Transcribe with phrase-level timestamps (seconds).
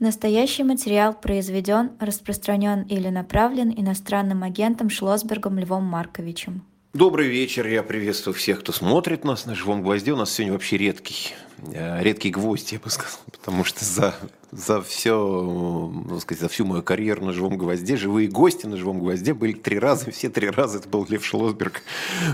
[0.00, 6.62] Настоящий материал произведен, распространен или направлен иностранным агентом Шлосбергом Львом Марковичем.
[6.92, 10.12] Добрый вечер, я приветствую всех, кто смотрит нас на живом гвозде.
[10.12, 11.34] У нас сегодня вообще редкий,
[11.72, 14.16] э, редкий гвоздь, я бы сказал, потому что за,
[14.50, 18.98] за все, так сказать, за всю мою карьеру на живом гвозде, живые гости на живом
[18.98, 21.82] гвозде были три раза, все три раза это был Лев Шлосберг.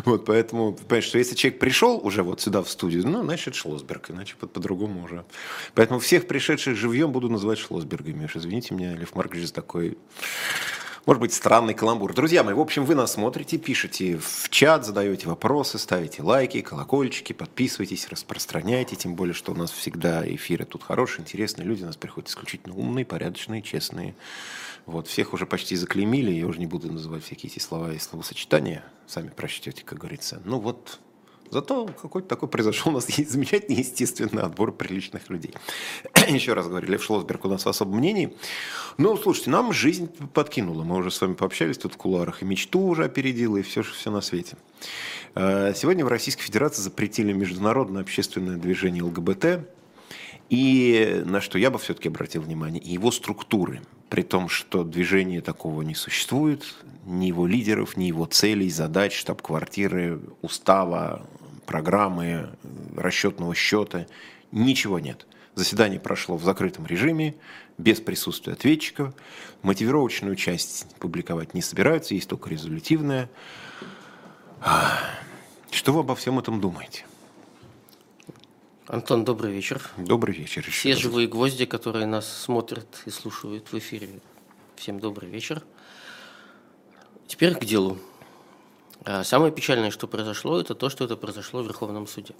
[0.06, 4.10] Вот, поэтому, понимаешь, что если человек пришел уже вот сюда в студию, ну, значит, Шлосберг,
[4.10, 5.26] иначе по- по-другому уже.
[5.74, 8.26] Поэтому всех пришедших живьем буду называть Шлосбергами.
[8.34, 9.98] Извините меня, Лев Маркович, такой
[11.06, 12.12] может быть, странный каламбур.
[12.12, 17.32] Друзья мои, в общем, вы нас смотрите, пишите в чат, задаете вопросы, ставите лайки, колокольчики,
[17.32, 18.96] подписывайтесь, распространяйте.
[18.96, 21.64] Тем более, что у нас всегда эфиры тут хорошие, интересные.
[21.64, 24.16] Люди у нас приходят исключительно умные, порядочные, честные.
[24.84, 28.84] Вот, всех уже почти заклеймили, я уже не буду называть всякие эти слова и словосочетания.
[29.06, 30.42] Сами прочтете, как говорится.
[30.44, 30.98] Ну вот,
[31.50, 35.54] Зато какой-то такой произошел у нас замечательный естественный отбор приличных людей.
[36.28, 38.34] Еще раз говорю, Лев Шлосберг у нас в особом мнении.
[38.98, 40.82] Ну, слушайте, нам жизнь подкинула.
[40.84, 44.10] Мы уже с вами пообщались тут в кулуарах, и мечту уже опередила, и все, все
[44.10, 44.56] на свете.
[45.34, 49.68] Э, Сегодня в Российской Федерации запретили международное общественное движение ЛГБТ,
[50.48, 53.82] и на что я бы все-таки обратил внимание, его структуры.
[54.08, 56.64] При том, что движения такого не существует,
[57.04, 61.26] ни его лидеров, ни его целей, задач, штаб-квартиры, устава,
[61.66, 62.50] программы,
[62.96, 64.06] расчетного счета,
[64.52, 65.26] ничего нет.
[65.56, 67.34] Заседание прошло в закрытом режиме,
[67.78, 69.14] без присутствия ответчиков.
[69.62, 73.30] Мотивировочную часть публиковать не собираются, есть только резолютивная.
[75.70, 77.04] Что вы обо всем этом думаете?
[78.88, 79.82] Антон, добрый вечер.
[79.96, 80.62] Добрый вечер.
[80.70, 81.00] Все раз.
[81.00, 84.20] живые гвозди, которые нас смотрят и слушают в эфире,
[84.76, 85.64] всем добрый вечер.
[87.26, 87.98] Теперь к делу.
[89.04, 92.36] А, Самое печальное, что произошло, это то, что это произошло в Верховном суде.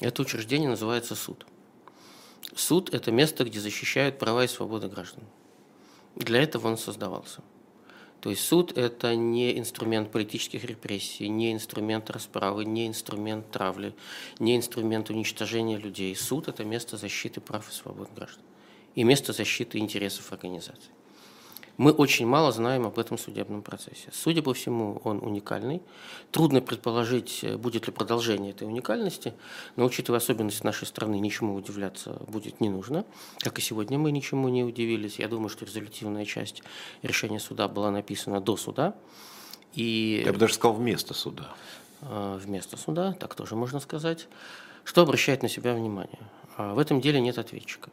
[0.00, 1.46] Это учреждение называется суд.
[2.56, 5.22] Суд– это место, где защищают права и свободы граждан.
[6.16, 7.40] Для этого он создавался.
[8.22, 13.94] То есть суд– это не инструмент политических репрессий, не инструмент расправы, не инструмент травли,
[14.38, 16.14] не инструмент уничтожения людей.
[16.14, 18.44] Суд– это место защиты прав и свобод граждан
[18.94, 20.90] и место защиты интересов организаций.
[21.78, 24.10] Мы очень мало знаем об этом судебном процессе.
[24.12, 25.80] Судя по всему, он уникальный.
[26.30, 29.32] Трудно предположить, э, будет ли продолжение этой уникальности,
[29.76, 33.04] но учитывая особенность нашей страны, ничему удивляться будет не нужно.
[33.38, 35.18] Как и сегодня мы ничему не удивились.
[35.18, 36.62] Я думаю, что резолютивная часть
[37.02, 38.94] решения суда была написана до суда.
[39.74, 41.54] И Я бы даже сказал вместо суда.
[42.02, 44.28] э, вместо суда, так тоже можно сказать,
[44.84, 46.18] что обращает на себя внимание.
[46.58, 47.90] А В этом деле нет ответчика.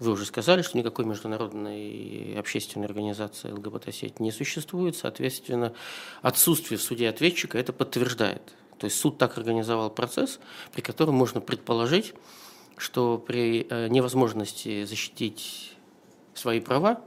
[0.00, 5.72] Вы уже сказали, что никакой международной общественной организации ЛГБТ-сеть не существует, соответственно,
[6.20, 8.54] отсутствие в суде ответчика это подтверждает.
[8.78, 10.40] То есть суд так организовал процесс,
[10.72, 12.14] при котором можно предположить,
[12.76, 15.76] что при э, невозможности защитить
[16.34, 17.00] свои права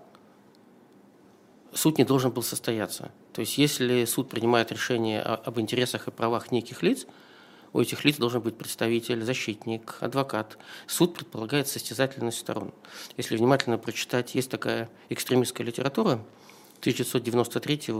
[1.74, 3.12] суд не должен был состояться.
[3.34, 7.06] То есть если суд принимает решение об интересах и правах неких лиц,
[7.74, 10.58] у этих лиц должен быть представитель, защитник, адвокат.
[10.88, 12.74] Суд предполагает состязательность сторон.
[13.18, 16.24] Если внимательно прочитать, есть такая экстремистская литература
[16.80, 17.94] 1993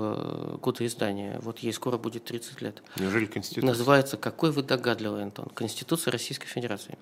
[0.62, 2.84] года издания, вот ей скоро будет 30 лет.
[2.98, 3.68] Неужели Конституция?
[3.68, 6.98] Называется «Какой вы догадливый, Антон?» Конституция Российской Федерации.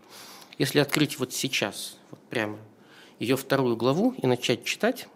[0.57, 2.57] Если открыть вот сейчас, вот прямо,
[3.19, 5.07] ее вторую главу и начать читать,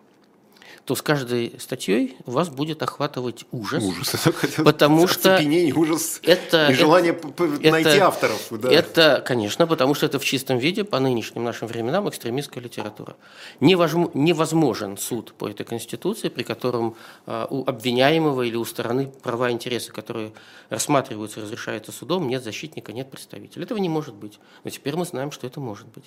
[0.90, 3.84] то с каждой статьей вас будет охватывать ужас.
[3.84, 4.28] Ужас.
[4.58, 5.40] Потому что
[5.76, 8.48] ужас это- и желание это- найти это- авторов.
[8.50, 8.72] да.
[8.72, 13.18] Это, конечно, потому что это в чистом виде по нынешним нашим временам экстремистская литература.
[13.60, 16.96] Невозм- невозможен суд по этой конституции, при котором
[17.28, 20.34] а, у обвиняемого или у стороны права и интересы, которые
[20.72, 23.62] рассматриваются и разрешаются судом, нет защитника, нет представителя.
[23.62, 24.40] Этого не может быть.
[24.64, 26.06] Но теперь мы знаем, что это может быть.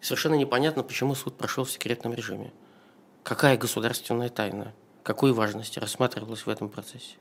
[0.00, 2.52] Совершенно непонятно, почему суд прошел в секретном режиме.
[3.22, 4.72] Какая государственная тайна,
[5.02, 7.16] какой важности рассматривалась в этом процессе?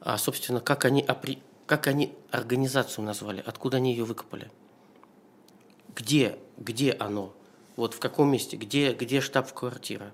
[0.00, 4.50] А, собственно, как они, опри- как они организацию назвали, откуда они ее выкопали?
[5.94, 7.34] Где, где оно?
[7.76, 8.56] Вот в каком месте?
[8.56, 10.12] Где, где штаб-квартира?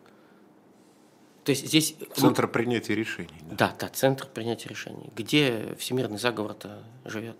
[1.44, 1.94] То есть здесь...
[2.14, 3.38] Центр принятия решений.
[3.42, 3.68] да.
[3.68, 5.10] Да, да, центр принятия решений.
[5.14, 7.36] Где всемирный заговор-то живет?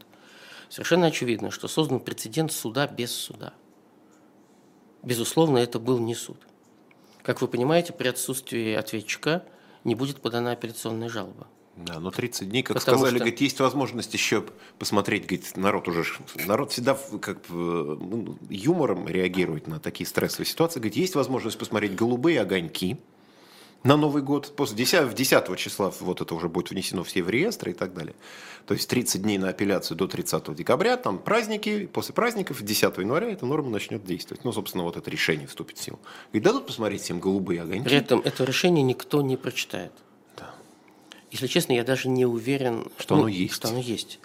[0.69, 3.53] Совершенно очевидно, что создан прецедент суда без суда.
[5.03, 6.39] Безусловно, это был не суд.
[7.27, 9.43] Как вы понимаете, при отсутствии ответчика
[9.83, 11.49] не будет подана апелляционная жалоба.
[11.75, 14.45] Да, но 30 дней, как Потому сказали, что- говорит, есть возможность еще
[14.79, 16.05] посмотреть, говорит, народ уже,
[16.47, 22.41] народ всегда как ну, юмором реагирует на такие стрессовые ситуации, говорит, есть возможность посмотреть голубые
[22.41, 22.97] огоньки,
[23.87, 27.71] на Новый год, после 10, 10 числа вот это уже будет внесено все в реестры
[27.71, 28.15] и так далее.
[28.67, 33.31] То есть 30 дней на апелляцию до 30 декабря, там праздники, после праздников 10 января
[33.31, 34.45] эта норма начнет действовать.
[34.45, 36.01] Ну, собственно, вот это решение вступит в силу.
[36.33, 37.85] И дадут посмотреть всем голубые огоньки.
[37.85, 39.93] При этом это решение никто не прочитает.
[40.37, 40.53] Да.
[41.31, 43.55] Если честно, я даже не уверен, Что оно есть.
[43.55, 44.19] Что оно есть.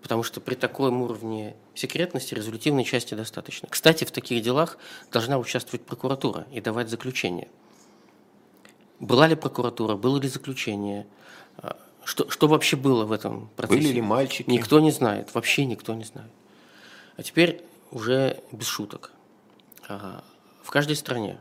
[0.00, 3.68] Потому что при таком уровне секретности резолютивной части достаточно.
[3.68, 4.78] Кстати, в таких делах
[5.10, 7.48] должна участвовать прокуратура и давать заключение.
[9.00, 11.06] Была ли прокуратура, было ли заключение,
[11.56, 13.80] а, что, что вообще было в этом процессе?
[13.80, 14.50] Были ли мальчики?
[14.50, 16.30] Никто не знает, вообще никто не знает.
[17.16, 19.12] А теперь уже без шуток.
[19.88, 20.24] А,
[20.62, 21.38] В каждой стране,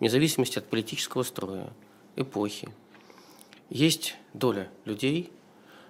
[0.00, 1.72] вне зависимости от политического строя,
[2.16, 2.68] эпохи,
[3.70, 5.32] есть доля людей,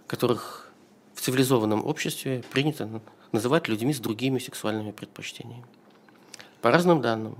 [0.06, 0.70] которых
[1.14, 3.00] в цивилизованном обществе принято
[3.32, 5.64] называть людьми с другими сексуальными предпочтениями.
[6.60, 7.36] По разным данным,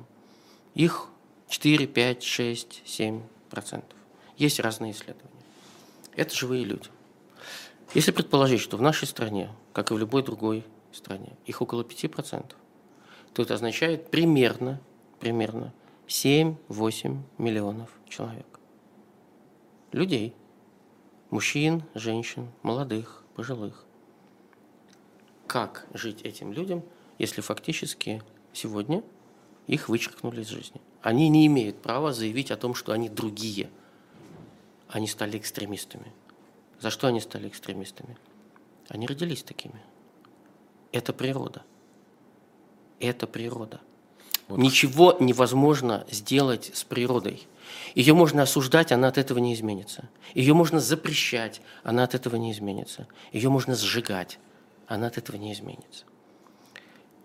[0.75, 1.09] их
[1.49, 3.99] 4, 5, 6, 7 процентов.
[4.37, 5.31] Есть разные исследования.
[6.15, 6.89] Это живые люди.
[7.93, 12.55] Если предположить, что в нашей стране, как и в любой другой стране, их около 5%,
[13.33, 14.81] то это означает примерно,
[15.19, 15.73] примерно
[16.07, 18.47] 7-8 миллионов человек.
[19.93, 20.35] Людей.
[21.31, 23.85] Мужчин, женщин, молодых, пожилых.
[25.47, 26.83] Как жить этим людям,
[27.19, 29.05] если фактически сегодня
[29.67, 30.81] их вычеркнули из жизни?
[31.03, 33.71] Они не имеют права заявить о том, что они другие.
[34.89, 36.13] Они стали экстремистами.
[36.81, 38.19] За что они стали экстремистами?
[38.89, 39.81] Они родились такими.
[40.93, 41.63] Это природа.
[42.99, 43.81] Это природа.
[44.49, 47.47] Ничего невозможно сделать с природой.
[47.95, 50.09] Ее можно осуждать, она от этого не изменится.
[50.35, 53.07] Ее можно запрещать, она от этого не изменится.
[53.33, 54.41] Ее можно сжигать,
[54.89, 56.05] она от этого не изменится.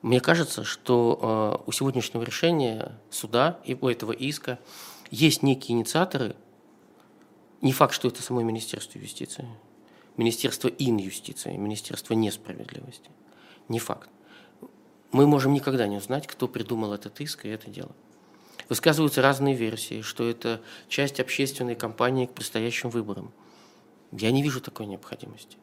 [0.05, 4.59] Мне кажется, что э, у сегодняшнего решения суда и у этого иска
[5.09, 6.35] есть некие инициаторы.
[7.61, 9.47] Не факт, что это само Министерство юстиции,
[10.15, 13.09] Министерство инюстиции, Министерство несправедливости.
[13.67, 14.11] Не факт.
[15.11, 17.95] Мы можем никогда не узнать, кто придумал этот иск и это дело.
[18.69, 23.33] Высказываются разные версии, что это часть общественной кампании к предстоящим выборам.
[24.11, 25.57] Я не вижу такой необходимости.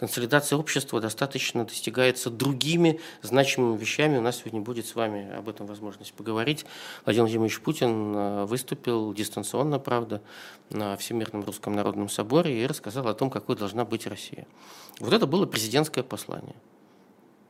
[0.00, 4.16] Консолидация общества достаточно достигается другими значимыми вещами.
[4.16, 6.64] У нас сегодня будет с вами об этом возможность поговорить.
[7.04, 10.22] Владимир Владимирович Путин э, выступил дистанционно, правда,
[10.70, 14.46] на Всемирном Русском Народном Соборе и рассказал о том, какой должна быть Россия.
[15.00, 16.56] Вот это было президентское послание.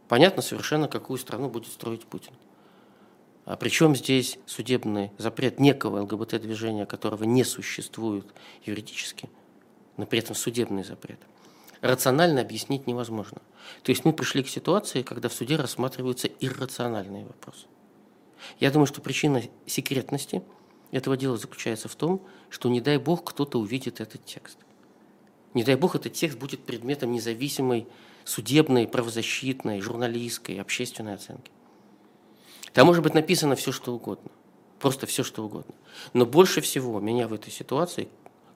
[0.08, 2.32] Понятно совершенно, какую страну будет строить Путин.
[3.44, 8.26] А причем здесь судебный запрет некого ЛГБТ-движения, которого не существует
[8.64, 9.30] юридически,
[9.96, 11.20] но при этом судебный запрет,
[11.80, 13.40] рационально объяснить невозможно.
[13.82, 17.66] То есть мы пришли к ситуации, когда в суде рассматриваются иррациональные вопросы.
[18.58, 20.42] Я думаю, что причина секретности
[20.90, 24.58] этого дела заключается в том, что, не дай бог, кто-то увидит этот текст.
[25.54, 27.86] Не дай бог, этот текст будет предметом независимой
[28.24, 31.50] судебной, правозащитной, журналистской, общественной оценки.
[32.72, 34.30] Там может быть написано все, что угодно.
[34.78, 35.74] Просто все, что угодно.
[36.12, 38.08] Но больше всего меня в этой ситуации,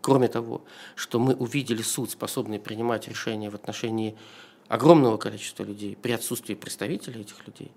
[0.05, 0.61] кроме того,
[0.97, 4.15] что мы увидели суд, способный принимать решения в отношении
[4.69, 7.73] огромного количества людей при отсутствии представителей этих людей,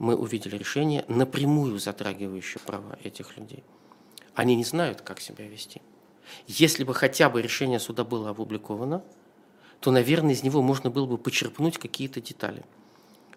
[0.00, 3.62] мы увидели решение, напрямую затрагивающее права этих людей.
[4.34, 5.80] Они не знают, как себя вести.
[6.48, 9.04] Если бы хотя бы решение суда было опубликовано,
[9.78, 12.64] то, наверное, из него можно было бы почерпнуть какие-то детали.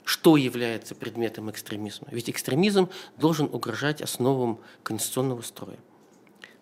[0.05, 2.07] Что является предметом экстремизма?
[2.09, 5.77] Ведь экстремизм должен угрожать основам конституционного строя.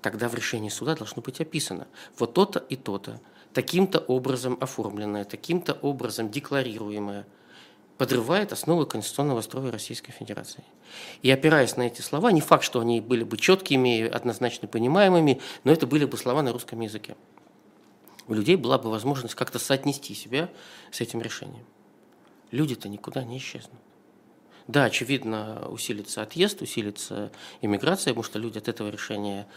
[0.01, 1.88] Тогда в решении суда должно быть описано
[2.18, 3.20] вот то-то и то-то,
[3.53, 7.25] таким-то образом оформленное, таким-то образом декларируемое,
[7.98, 10.63] подрывает основы конституционного строя Российской Федерации.
[11.22, 15.72] И опираясь на эти слова, не факт, что они были бы четкими, однозначно понимаемыми, но
[15.74, 17.18] это были бы слова на русском языке.
[18.27, 20.50] У людей была бы возможность как-то соотнести себя
[20.91, 21.65] с этим решением.
[22.51, 23.82] Люди-то никуда не исчезнут.
[24.68, 29.48] Да, очевидно, усилится отъезд, усилится иммиграция, потому что люди от этого решения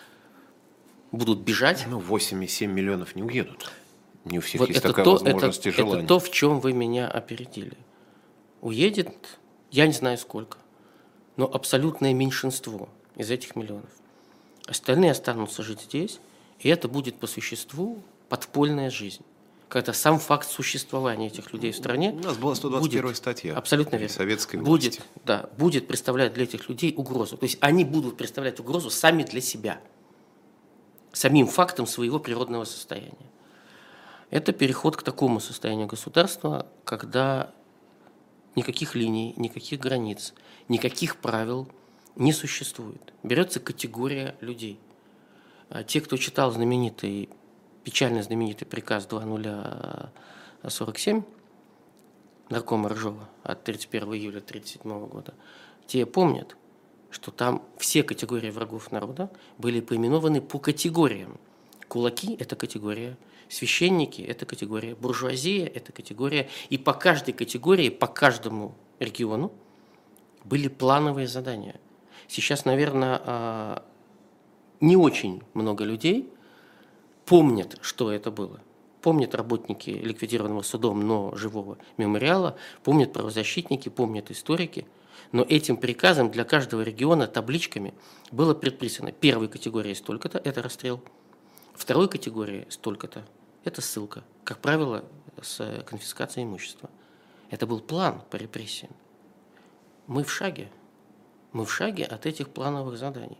[1.12, 1.84] будут бежать.
[1.88, 3.70] Ну, 8,7 миллионов не уедут.
[4.24, 5.98] Не у всех Вот есть это такая то, возможность это, и желание.
[5.98, 7.76] это то, в чем вы меня опередили.
[8.60, 9.38] Уедет,
[9.70, 10.58] я не знаю сколько,
[11.36, 13.90] но абсолютное меньшинство из этих миллионов.
[14.66, 16.20] Остальные останутся жить здесь,
[16.60, 19.22] и это будет по существу подпольная жизнь.
[19.68, 23.56] Когда сам факт существования этих людей в стране У нас была 121 будет- статья.
[23.56, 24.14] Абсолютно верно.
[24.14, 25.02] советской будет, власти.
[25.24, 27.36] да, будет представлять для этих людей угрозу.
[27.38, 29.80] То есть они будут представлять угрозу сами для себя,
[31.12, 33.30] самим фактом своего природного состояния.
[34.30, 37.52] Это переход к такому состоянию государства, когда
[38.56, 40.32] никаких линий, никаких границ,
[40.68, 41.68] никаких правил
[42.16, 43.12] не существует.
[43.22, 44.80] Берется категория людей.
[45.68, 47.28] А те, кто читал знаменитый,
[47.84, 51.22] печально знаменитый приказ 2047
[52.48, 55.34] наркома Рыжова от 31 июля 1937 года,
[55.86, 56.56] те помнят,
[57.12, 61.38] что там все категории врагов народа были поименованы по категориям.
[61.86, 63.18] Кулаки– это категория,
[63.50, 66.48] священники– это категория, буржуазия– это категория.
[66.70, 69.52] И по каждой категории, по каждому региону
[70.44, 71.78] были плановые задания.
[72.28, 73.84] Сейчас, наверное, а,
[74.80, 76.32] не очень много людей
[77.26, 78.60] помнят, что это было.
[79.02, 84.86] Помнят работники ликвидированного судом, но живого мемориала, помнят правозащитники, помнят историки–
[85.32, 87.94] но этим приказом для каждого региона табличками
[88.30, 91.02] было предписано первой категории столько-то– это расстрел,
[91.74, 93.24] второй категории столько-то–
[93.64, 95.04] это ссылка, как правило,
[95.40, 96.90] с конфискацией имущества.
[97.50, 98.92] Это был план по репрессиям.
[100.06, 100.70] Мы в шаге.
[101.52, 103.38] Мы в шаге от этих плановых заданий.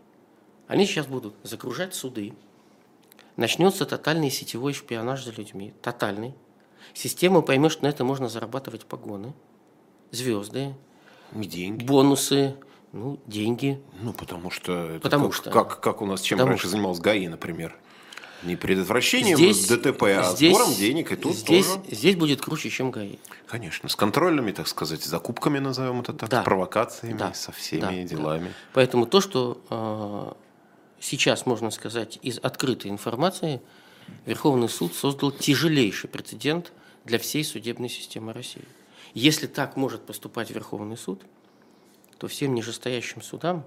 [0.67, 2.33] Они сейчас будут загружать суды.
[3.35, 5.73] Начнется тотальный сетевой шпионаж за людьми.
[5.81, 6.35] Тотальный.
[6.93, 9.33] Система поймет, что на это можно зарабатывать погоны,
[10.11, 10.75] звезды,
[11.33, 11.83] Деньги.
[11.83, 12.55] Бонусы,
[12.91, 13.81] ну, деньги.
[14.01, 14.99] Ну, потому что...
[15.01, 15.49] Потому как, что.
[15.51, 16.71] Как, как у нас, чем потому раньше что.
[16.71, 17.75] занимался ГАИ, например.
[18.43, 21.11] Не предотвращением Здесь, ДТП, а здесь, сбором денег.
[21.13, 21.81] И тут здесь, тоже...
[21.89, 23.15] здесь будет круче, чем ГАИ.
[23.47, 26.41] Конечно, с контрольными, так сказать, закупками, назовем это так, Да.
[26.41, 27.33] с провокациями, Да.
[27.33, 27.91] со всеми Да.
[28.03, 28.53] делами.
[28.73, 30.33] Поэтому то, что э,
[30.99, 33.61] сейчас можно сказать из открытой информации,
[34.25, 36.73] Верховный суд создал тяжелейший прецедент
[37.05, 38.65] для всей судебной системы России.
[39.13, 41.23] Если так может поступать Верховный суд,
[42.17, 43.65] то всем нижестоящим судам,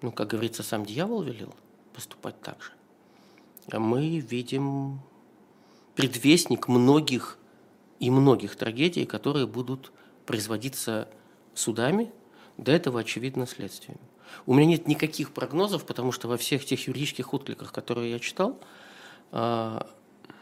[0.00, 1.54] ну, как говорится, сам дьявол велел
[1.92, 2.72] поступать так же.
[3.70, 5.00] А мы видим
[5.94, 7.38] предвестник многих
[7.98, 9.92] и многих трагедий, которые будут
[10.26, 11.08] производиться
[11.54, 12.12] судами,
[12.58, 13.98] до этого очевидно следствием.
[14.46, 18.58] У меня нет никаких прогнозов, потому что во всех тех юридических откликах, которые я читал,
[19.32, 19.88] а,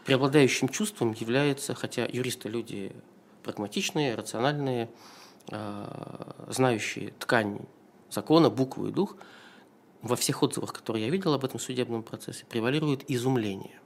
[0.05, 2.91] преобладающим чувством является, хотя юристы люди
[3.43, 4.89] прагматичные, рациональные,
[5.51, 7.59] а, знающие ткань
[8.09, 9.17] закона, букву и дух,
[10.01, 13.79] во всех отзывах, которые я видел об этом судебном процессе, превалирует изумление.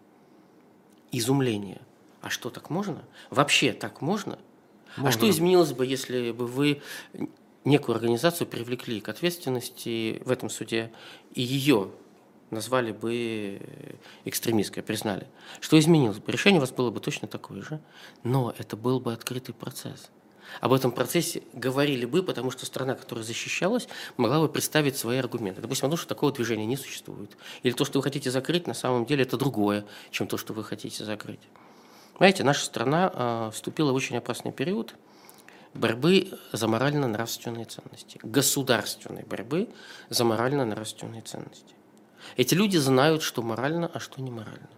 [1.11, 1.81] Изумление.
[2.21, 3.03] А что, так можно?
[3.29, 4.39] Вообще так можно?
[4.97, 6.81] А что изменилось бы, если бы вы
[7.65, 10.91] некую организацию привлекли к ответственности в этом суде
[11.33, 11.91] и ее
[12.49, 13.59] назвали бы
[14.25, 15.27] экстремистской, признали?
[15.59, 16.31] Что изменилось бы?
[16.31, 17.79] Решение у вас было бы точно такое же,
[18.23, 20.09] но это был бы открытый процесс.
[20.61, 25.61] Об этом процессе говорили бы, потому что страна, которая защищалась, могла бы представить свои аргументы.
[25.61, 27.37] Допустим, о том, что такого движения не существует.
[27.63, 30.63] Или то, что вы хотите закрыть, на самом деле это другое, чем то, что вы
[30.63, 31.41] хотите закрыть.
[32.17, 34.95] Знаете, наша страна а, вступила в очень опасный период
[35.73, 39.69] борьбы за морально-нравственные ценности, государственной борьбы
[40.09, 41.76] за морально-нравственные ценности.
[42.35, 44.69] Эти люди знают, что морально, а что не морально.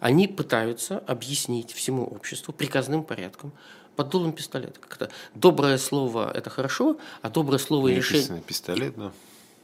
[0.00, 3.52] Они пытаются объяснить всему обществу приказным порядком
[3.96, 4.78] под дулом пистолета.
[4.80, 8.42] Как-то доброе слово– это хорошо, а доброе слово и решение…
[8.42, 9.12] Пистолет, да.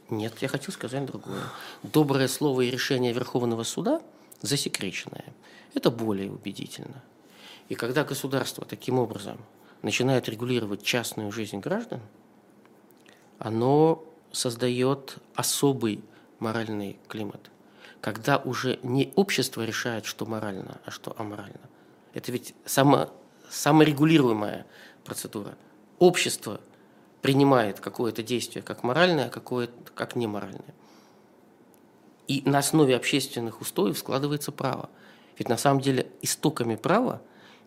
[0.09, 1.41] Нет, я хотел сказать другое.
[1.81, 4.01] Доброе слово и решение Верховного суда
[4.41, 5.33] засекреченное.
[5.73, 7.01] Это более убедительно.
[7.69, 9.37] И когда государство таким образом
[9.81, 12.01] начинает регулировать частную жизнь граждан,
[13.39, 16.03] оно создает особый
[16.43, 17.49] моральный климат.
[18.01, 21.61] Когда уже не общество решает, что морально, а что аморально.
[22.13, 23.09] Это ведь само,
[23.49, 24.65] саморегулируемая
[25.05, 25.55] процедура.
[25.99, 26.59] Общество
[27.21, 30.75] принимает какое-то действие как моральное, а какое-то как неморальное.
[32.27, 34.89] И на основе общественных устоев складывается право.
[35.37, 37.21] Ведь на самом деле истоками права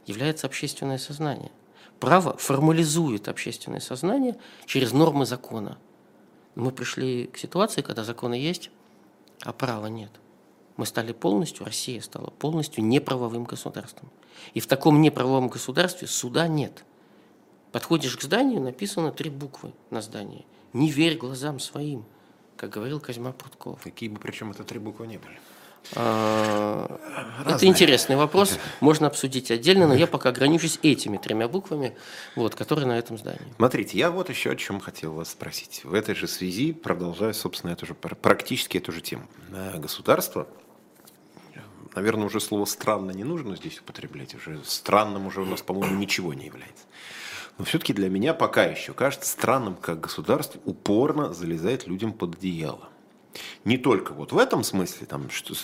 [0.04, 1.50] является общественное сознание.
[1.98, 5.78] Право формализует общественное сознание через нормы закона.
[6.56, 8.70] Мы пришли к ситуации, когда законы есть,
[9.42, 10.10] а права нет.
[10.76, 14.10] Мы стали полностью, Россия стала полностью неправовым государством.
[14.54, 16.84] И в таком неправовом государстве суда нет.
[17.72, 20.46] Подходишь к зданию, написано три буквы на здании.
[20.72, 22.04] Не верь глазам своим,
[22.56, 23.82] как говорил Козьма Прутков.
[23.82, 25.38] Какие бы причем это три буквы не были.
[25.94, 26.98] А,
[27.40, 27.70] Это Разные.
[27.70, 31.96] интересный вопрос, можно обсудить отдельно, но я пока ограничусь этими тремя буквами,
[32.34, 33.40] вот, которые на этом здании.
[33.56, 35.82] Смотрите, я вот еще о чем хотел вас спросить.
[35.84, 39.26] В этой же связи, продолжая, собственно, эту же, практически эту же тему.
[39.52, 40.48] Э, Государство,
[41.94, 44.34] наверное, уже слово «странно» не нужно здесь употреблять.
[44.34, 46.84] Уже странным уже у нас, по-моему, ничего не является.
[47.58, 52.90] Но все-таки для меня пока еще кажется странным, как государство упорно залезает людям под одеяло.
[53.64, 55.54] Не только вот в этом смысле, там, что,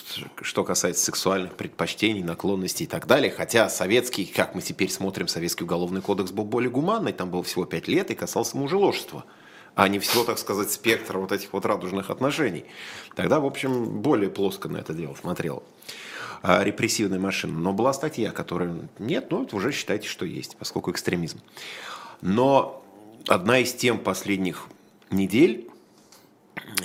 [0.41, 5.63] что касается сексуальных предпочтений, наклонностей и так далее, хотя советский, как мы теперь смотрим, советский
[5.63, 9.25] уголовный кодекс был более гуманный, там было всего 5 лет и касался мужеложества.
[9.75, 12.65] а не всего, так сказать, спектра вот этих вот радужных отношений.
[13.15, 15.63] Тогда, в общем, более плоско на это дело смотрел
[16.43, 17.57] а, репрессивная машина.
[17.57, 21.39] Но была статья, которая нет, ну уже считайте, что есть, поскольку экстремизм.
[22.21, 22.83] Но
[23.27, 24.67] одна из тем последних
[25.09, 25.69] недель,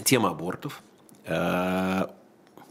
[0.05, 0.83] тема абортов,
[1.25, 2.07] э,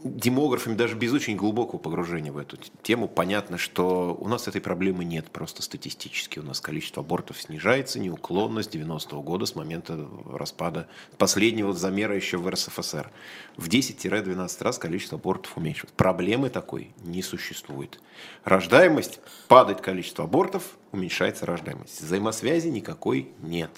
[0.04, 5.04] демографами даже без очень глубокого погружения в эту тему понятно, что у нас этой проблемы
[5.04, 6.38] нет просто статистически.
[6.38, 12.38] У нас количество абортов снижается неуклонно с 90-го года, с момента распада последнего замера еще
[12.38, 13.10] в РСФСР.
[13.56, 15.92] В 10-12 раз количество абортов уменьшилось.
[15.96, 18.00] Проблемы такой не существует.
[18.44, 22.00] Рождаемость, падает количество абортов, уменьшается рождаемость.
[22.00, 23.70] Взаимосвязи никакой нет.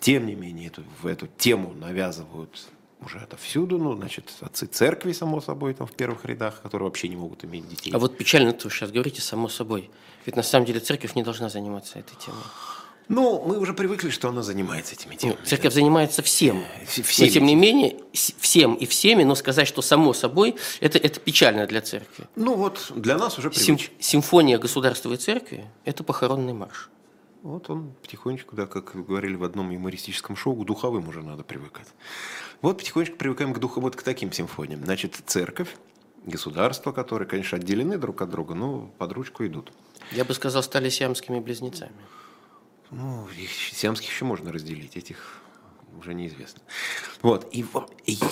[0.00, 2.68] Тем не менее, эту, в эту тему навязывают
[3.00, 7.08] уже это всюду, ну, значит, отцы церкви, само собой, там в первых рядах, которые вообще
[7.08, 7.92] не могут иметь детей.
[7.94, 9.90] А вот печально, то вы сейчас говорите, само собой.
[10.26, 12.42] Ведь на самом деле церковь не должна заниматься этой темой.
[13.08, 15.38] Ну, мы уже привыкли, что она занимается этими темами.
[15.40, 16.62] Ну, церковь занимается всем.
[16.86, 17.28] Всеми.
[17.28, 21.66] Но, тем не менее, всем и всеми, но сказать, что само собой, это, это печально
[21.66, 22.26] для церкви.
[22.36, 23.78] Ну вот, для нас уже привычно.
[23.78, 26.90] Сим, симфония государства и церкви– это похоронный марш.
[27.42, 31.86] Вот он потихонечку, да, как говорили в одном юмористическом шоу, к духовым уже надо привыкать.
[32.62, 34.84] Вот потихонечку привыкаем к духу, вот к таким симфониям.
[34.84, 35.76] Значит, церковь,
[36.24, 39.72] государство, которые, конечно, отделены друг от друга, но под ручку идут.
[40.12, 41.92] Я бы сказал, стали сиамскими близнецами.
[42.90, 45.40] Ну, их, сиамских еще можно разделить, этих
[45.96, 46.62] уже неизвестно.
[47.22, 47.48] Вот.
[47.52, 47.64] И,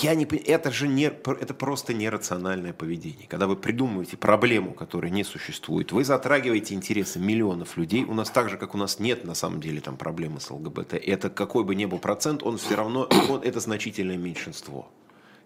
[0.01, 3.27] я не это же не, это просто нерациональное поведение.
[3.29, 8.05] Когда вы придумываете проблему, которая не существует, вы затрагиваете интересы миллионов людей.
[8.05, 10.95] У нас так же, как у нас нет на самом деле там проблемы с ЛГБТ.
[10.95, 14.91] Это какой бы ни был процент, он все равно, он, это значительное меньшинство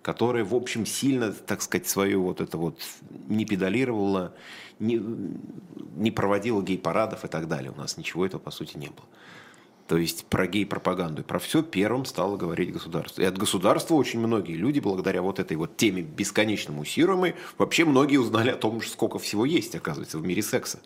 [0.03, 2.81] которое, в общем, сильно, так сказать, свое вот это вот
[3.29, 4.35] не педалировало,
[4.79, 5.01] не,
[5.97, 7.71] не проводило гей-парадов и так далее.
[7.71, 9.07] У нас ничего этого, по сути, не было.
[9.91, 13.23] То есть про гей-пропаганду про все первым стало говорить государство.
[13.23, 18.19] И от государства очень многие люди, благодаря вот этой вот теме бесконечно муссируемой, вообще многие
[18.19, 20.79] узнали о том, сколько всего есть, оказывается, в мире секса.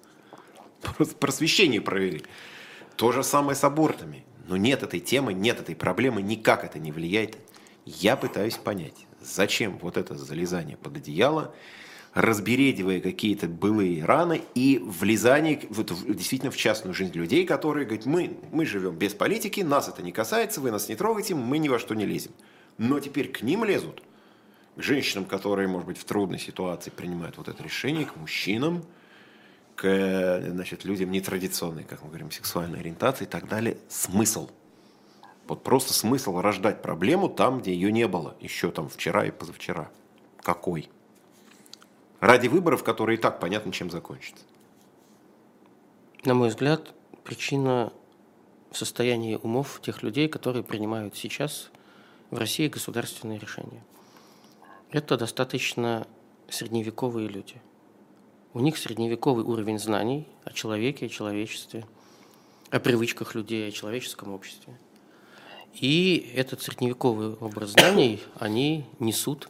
[1.20, 2.22] Просвещение провели.
[2.96, 4.24] То же самое с абортами.
[4.48, 7.36] Но нет этой темы, нет этой проблемы, никак это не влияет.
[7.84, 11.54] Я пытаюсь понять, зачем вот это залезание под одеяло,
[12.14, 18.36] разбередивая какие-то былые раны и влезание вот, действительно в частную жизнь людей, которые говорят, мы,
[18.52, 21.78] мы живем без политики, нас это не касается, вы нас не трогаете, мы ни во
[21.78, 22.30] что не лезем.
[22.78, 24.02] Но теперь к ним лезут,
[24.76, 28.84] к женщинам, которые, может быть, в трудной ситуации принимают вот это решение, к мужчинам,
[29.74, 33.76] к значит, людям нетрадиционной, как мы говорим, сексуальной ориентации и так далее.
[33.88, 34.50] Смысл.
[35.48, 39.90] Вот просто смысл рождать проблему там, где ее не было еще там вчера и позавчера.
[40.40, 40.88] Какой?
[42.26, 44.44] Ради выборов, которые и так понятно, чем закончатся?
[46.24, 47.92] На мой взгляд, причина
[48.70, 51.70] в состоянии умов тех людей, которые принимают сейчас
[52.30, 53.84] в России государственные решения.
[54.90, 56.06] Это достаточно
[56.48, 57.60] средневековые люди.
[58.54, 61.84] У них средневековый уровень знаний о человеке, о человечестве,
[62.70, 64.78] о привычках людей, о человеческом обществе.
[65.74, 69.48] И этот средневековый образ знаний они несут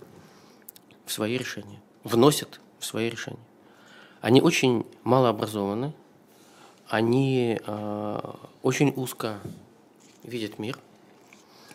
[1.04, 3.38] в свои решения, вносят свои решения.
[4.20, 5.92] Они очень малообразованы,
[6.88, 8.20] они э,
[8.62, 9.40] очень узко
[10.22, 10.78] видят мир,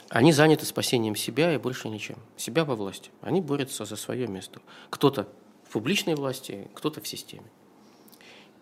[0.10, 2.18] они заняты спасением себя и больше ничем.
[2.36, 3.12] Себя во власти.
[3.22, 4.60] Они борются за свое место.
[4.89, 5.28] Кто-то
[5.68, 7.46] в публичной власти, кто-то в системе.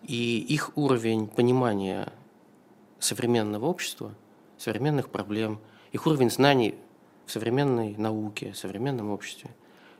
[0.02, 2.12] И их уровень понимания
[2.98, 4.14] современного общества,
[4.58, 5.58] современных проблем,
[5.92, 6.74] их уровень знаний
[7.24, 9.50] в современной науке, в современном обществе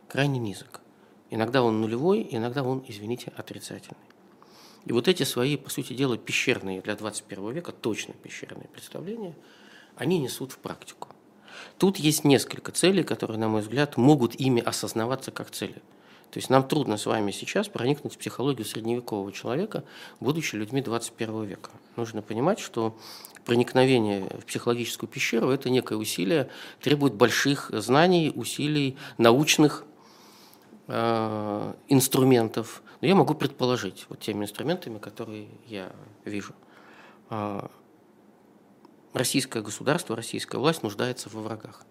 [0.07, 0.83] крайне низок.
[1.31, 3.99] Иногда он нулевой, иногда он, извините, отрицательный.
[4.87, 9.35] И вот эти свои, по сути дела, пещерные для 21 века, точно пещерные представления,
[9.97, 11.09] они несут в практику.
[11.77, 15.83] Тут есть несколько целей, которые, на мой взгляд, могут ими осознаваться как цели.
[16.31, 19.85] То есть нам трудно с вами сейчас проникнуть в психологию средневекового человека,
[20.21, 21.71] будучи людьми 21 века.
[21.97, 22.97] Нужно понимать, что
[23.45, 29.85] проникновение в психологическую пещеру– это некое усилие, требует больших знаний, усилий, научных,
[30.89, 35.93] инструментов, но я могу предположить вот теми инструментами, которые я
[36.25, 36.55] вижу.
[37.31, 37.69] Э,
[39.13, 41.83] российское государство, российская власть нуждается во врагах.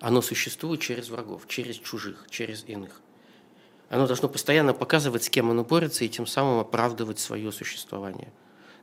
[0.00, 3.00] Оно существует через врагов, через чужих, через иных.
[3.88, 8.32] Оно должно постоянно показывать, с кем оно борется, и тем самым оправдывать свое существование.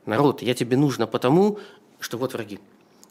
[0.06, 1.58] Народ, я тебе нужно потому,
[1.98, 2.60] что вот враги.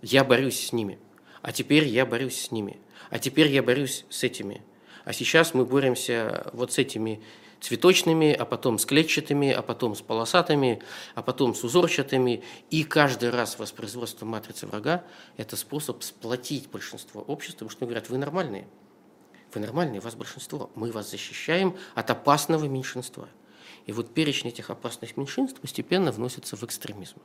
[0.01, 0.97] Я борюсь с ними.
[1.41, 2.79] А теперь я борюсь с ними.
[3.09, 4.63] А теперь я борюсь с этими.
[5.05, 7.21] А сейчас мы боремся вот с этими
[7.59, 10.81] цветочными, а потом с клетчатыми, а потом с полосатыми,
[11.15, 12.43] а потом с узорчатыми.
[12.69, 15.03] И каждый раз воспроизводство матрицы врага–
[15.37, 18.67] это способ сплотить большинство общества, потому что говорят, вы нормальные,
[19.53, 23.27] вы нормальные, вас большинство, мы вас защищаем от опасного меньшинства.
[23.85, 27.17] И вот перечень этих опасных меньшинств постепенно вносится в экстремизм.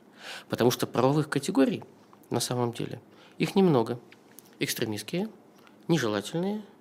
[0.49, 1.83] Потому что правовых категорий
[2.29, 2.99] на самом деле
[3.37, 3.99] их немного.
[4.59, 5.29] Экстремистские,
[5.87, 6.63] нежелательные–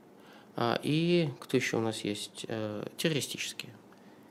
[0.82, 2.46] и кто еще у нас есть?
[2.48, 3.72] Э, террористические.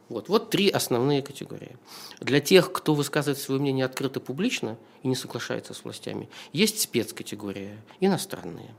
[0.09, 1.77] Вот, вот три основные категории.
[2.19, 7.77] Для тех, кто высказывает свое мнение открыто публично и не соглашается с властями, есть спецкатегория,
[7.99, 8.73] иностранные.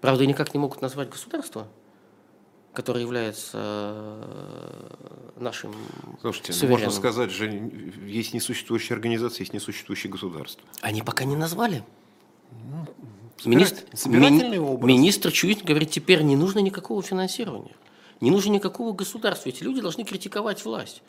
[0.00, 1.68] Правда, никак не могут назвать государство,
[2.72, 4.90] которое является э,
[5.36, 5.74] нашим
[6.20, 7.46] Слушайте, ну, можно сказать же,
[8.06, 10.66] есть несуществующие организации, есть несуществующие государства.
[10.80, 11.84] Они пока не назвали.
[13.44, 14.88] Министр, ми, образ.
[14.88, 17.76] министр Чуин говорит, теперь не нужно никакого финансирования,
[18.20, 19.50] не нужно никакого государства.
[19.50, 21.02] Эти люди должны критиковать власть.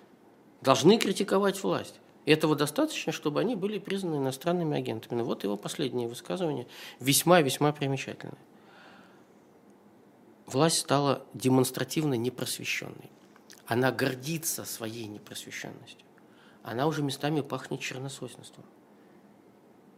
[0.61, 1.95] Должны критиковать власть.
[2.25, 5.19] И этого достаточно, чтобы они были признаны иностранными агентами.
[5.19, 6.67] Ну, вот его последнее высказывание,
[6.99, 8.37] весьма-весьма примечательное.
[10.45, 13.09] Власть стала демонстративно непросвещенной.
[13.65, 16.05] Она гордится своей непросвещенностью.
[16.63, 18.65] Она уже местами пахнет черносотенством.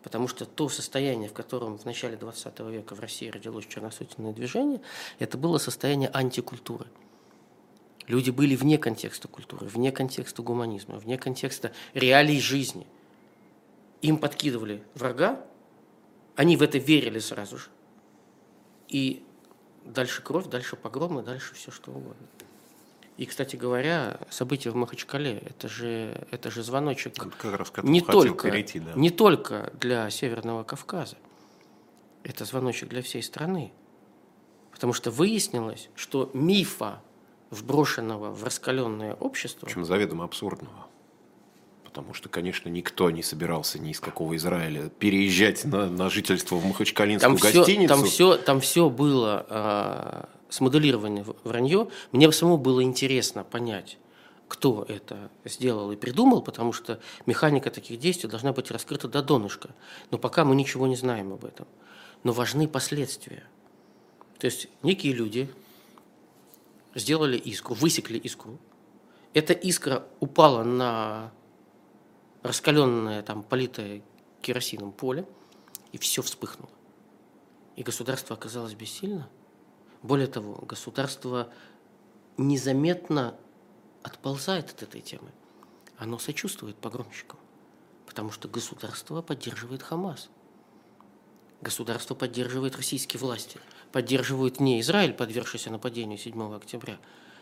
[0.04, 4.82] Потому что то состояние, в котором в начале 20 века в России родилось черносотенное движение,
[5.20, 6.88] это было состояние антикультуры.
[8.08, 12.88] Люди были вне контекста культуры, вне контекста гуманизма, вне контекста реалий жизни.
[14.02, 15.46] Им подкидывали врага,
[16.36, 17.68] они в это верили сразу же.
[18.88, 19.24] И
[19.84, 22.26] дальше кровь, дальше погромы, дальше все что угодно.
[23.20, 28.50] И, кстати говоря, события в Махачкале это же, это же звоночек как раз не, только,
[28.50, 28.94] перейти, да.
[28.96, 31.18] не только для Северного Кавказа,
[32.24, 33.74] это звоночек для всей страны.
[34.72, 37.02] Потому что выяснилось, что мифа,
[37.50, 39.66] вброшенного в раскаленное общество...
[39.66, 40.88] Причем заведомо абсурдного.
[41.84, 46.66] Потому что, конечно, никто не собирался ни из какого Израиля переезжать на, на жительство в
[46.66, 47.66] Махачкалинскую там гостиницу.
[47.66, 53.98] Все, там, все, там все было смоделированное вранье, мне самому было интересно понять,
[54.48, 59.70] кто это сделал и придумал, потому что механика таких действий должна быть раскрыта до донышка.
[60.12, 61.68] Но пока мы ничего не знаем об этом.
[62.24, 63.44] Но важны последствия.
[64.40, 65.50] То есть некие люди
[66.96, 68.58] сделали искру, высекли искру.
[69.34, 71.32] Эта искра упала на
[72.42, 74.02] раскаленное, там, политое
[74.42, 75.28] керосином поле,
[75.92, 76.72] и все вспыхнуло.
[77.76, 79.30] И государство оказалось бессильно–
[80.02, 81.52] более того, государство
[82.38, 83.36] незаметно
[84.04, 85.32] отползает от этой темы.
[85.98, 87.40] Оно сочувствует погромщикам,
[88.06, 90.30] потому что государство поддерживает Хамас.
[91.62, 93.60] Государство поддерживает российские власти,
[93.92, 97.00] поддерживает не Израиль, подвергшийся нападению 7 октября,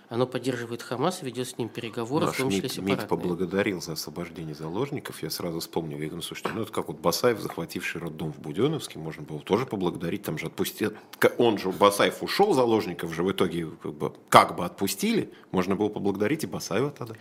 [0.10, 3.93] оно поддерживает Хамас, ведет с ним переговоры, Наш в том числе МИД, МИД поблагодарил за
[3.93, 5.22] освобождение заложников.
[5.22, 8.39] Я сразу вспомнил, я говорю, ну, слушайте, ну это как вот Басаев, захвативший роддом в
[8.39, 10.93] Буденновске, можно было тоже поблагодарить, там же отпустил.
[11.38, 15.89] Он же, Басаев ушел, заложников же в итоге как бы, как бы отпустили, можно было
[15.89, 17.15] поблагодарить и Басаева тогда.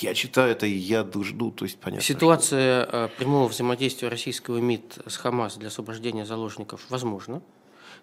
[0.00, 2.04] Я читаю это, и я жду, то есть понятно.
[2.04, 2.96] Ситуация что...
[2.96, 7.42] Э, прямого взаимодействия российского МИД с Хамас для освобождения заложников возможна.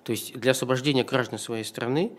[0.04, 2.12] То есть для освобождения граждан своей страны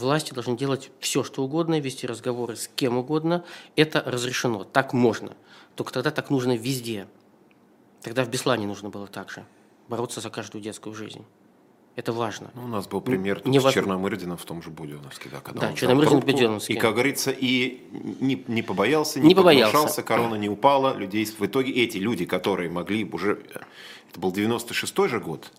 [0.00, 3.44] власти должны делать все, что угодно, вести разговоры с кем угодно.
[3.76, 5.36] Это разрешено, так можно.
[5.74, 7.06] Только тогда так нужно везде.
[8.02, 9.44] Тогда в Беслане нужно было так же.
[9.88, 11.24] Бороться за каждую детскую жизнь.
[11.96, 12.50] Это важно.
[12.54, 13.72] Ну, у нас был пример не с.
[13.72, 15.30] Черномырдином в том же Буденновске.
[15.30, 16.74] Да, когда да, Черномырдин в Буденновске.
[16.74, 17.84] И, как говорится, и
[18.20, 20.02] не, не побоялся, не, не побоялся.
[20.02, 20.94] корона не упала.
[20.94, 23.40] Людей, в итоге эти люди, которые могли уже...
[24.10, 25.50] Это был 96-й же год,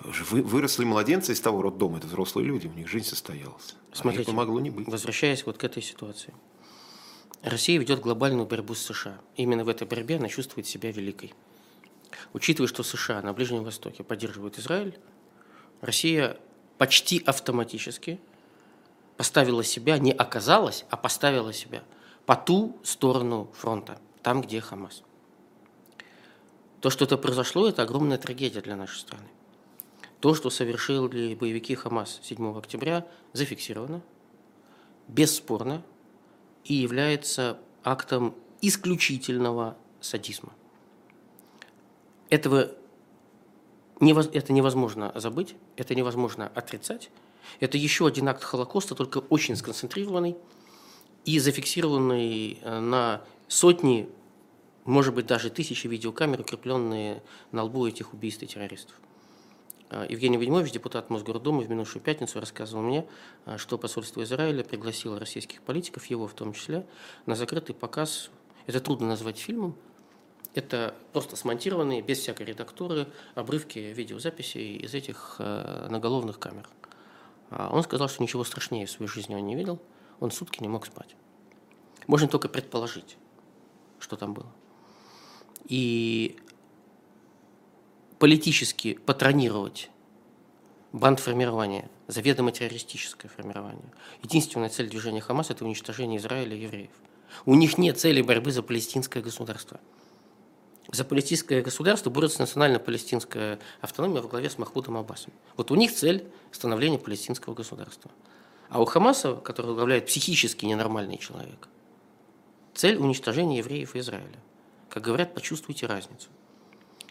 [0.00, 3.74] выросли младенцы из того роддома, это взрослые люди, у них жизнь состоялась.
[3.92, 4.88] А Смотрите, а могло не быть.
[4.88, 6.34] возвращаясь вот к этой ситуации.
[7.42, 9.18] Россия ведет глобальную борьбу с США.
[9.36, 11.32] Именно в этой борьбе она чувствует себя великой.
[12.32, 14.98] Учитывая, что США на Ближнем Востоке поддерживают Израиль,
[15.80, 16.36] Россия
[16.76, 18.20] почти автоматически
[19.16, 21.82] поставила себя, не оказалась, а поставила себя
[22.26, 25.02] по ту сторону фронта, там, где Хамас.
[26.80, 29.28] То, что это произошло, это огромная трагедия для нашей страны.
[30.20, 34.02] То, что совершили боевики Хамас 7 октября, зафиксировано,
[35.08, 35.82] бесспорно
[36.64, 40.52] и является актом исключительного садизма.
[42.28, 42.70] Этого
[44.00, 47.10] это невозможно забыть, это невозможно отрицать.
[47.58, 50.36] Это еще один акт Холокоста, только очень сконцентрированный
[51.24, 54.08] и зафиксированный э, на сотни,
[54.84, 58.96] может быть, даже тысячи видеокамер, укрепленные на лбу этих убийств и террористов.
[59.90, 63.06] А, Евгений Ведьмович, депутат Мосгордумы, в минувшую пятницу рассказывал мне,
[63.44, 66.86] а, что посольство Израиля пригласило российских политиков, его в том числе,
[67.26, 68.30] на закрытый показ.
[68.66, 69.76] Это трудно назвать фильмом.
[70.54, 76.68] Это просто смонтированные, без всякой редактуры, обрывки видеозаписей из этих э, наголовных камер.
[77.50, 79.80] А Он сказал, что ничего страшнее в своей жизни он не видел.
[80.20, 81.16] Он сутки не мог спать.
[82.06, 83.16] Можно только предположить,
[83.98, 84.52] что там было.
[85.66, 86.36] И
[88.20, 89.90] политически патронировать
[90.92, 93.90] бандформирование, заведомо террористическое формирование.
[94.22, 96.90] Единственная цель движения Хамас– это уничтожение Израиля и евреев.
[97.46, 99.80] У них нет цели борьбы за палестинское государство.
[100.92, 105.32] За палестинское государство борется национально-палестинская автономия во главе с Махмудом Аббасом.
[105.56, 108.10] Вот у них цель– становление палестинского государства.
[108.68, 111.68] А у Хамаса, который возглавляет психически ненормальный человек,
[112.74, 114.38] цель– уничтожение евреев и Израиля.
[114.90, 116.28] Как говорят, почувствуйте разницу.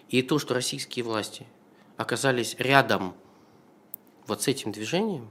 [0.09, 1.45] И то, что российские власти
[1.95, 3.15] оказались рядом
[4.25, 5.29] вот с этим движением,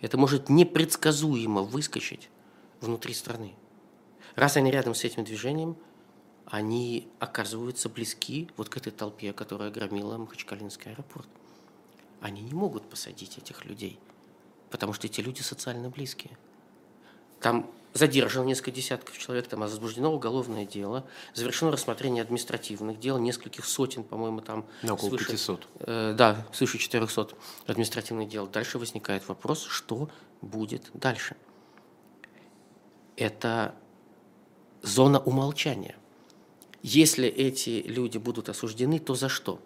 [0.00, 2.30] это может непредсказуемо выскочить
[2.80, 3.54] внутри страны.
[4.34, 5.76] Раз они рядом с этим движением,
[6.46, 11.28] они оказываются близки вот к этой толпе, которая громила Махачкалинский аэропорт.
[12.20, 13.98] Они не могут посадить этих людей,
[14.70, 16.36] потому что эти люди социально близкие.
[17.40, 24.04] Там задержано несколько десятков человек, там возбуждено уголовное дело, завершено рассмотрение административных дел, нескольких сотен,
[24.04, 24.64] по-моему, там...
[24.82, 25.68] На около свыше, 500.
[25.80, 27.30] Э, да, свыше 400
[27.66, 28.46] административных дел.
[28.46, 30.08] Дальше возникает вопрос, что
[30.40, 31.36] будет дальше.
[33.16, 33.74] Это
[34.82, 35.96] зона умолчания.
[36.82, 39.60] Если эти люди будут осуждены, то за что?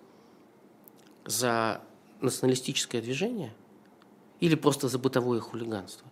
[1.25, 1.81] За
[2.21, 3.55] националистическое движение
[4.41, 6.09] или просто за бытовое хулиганство?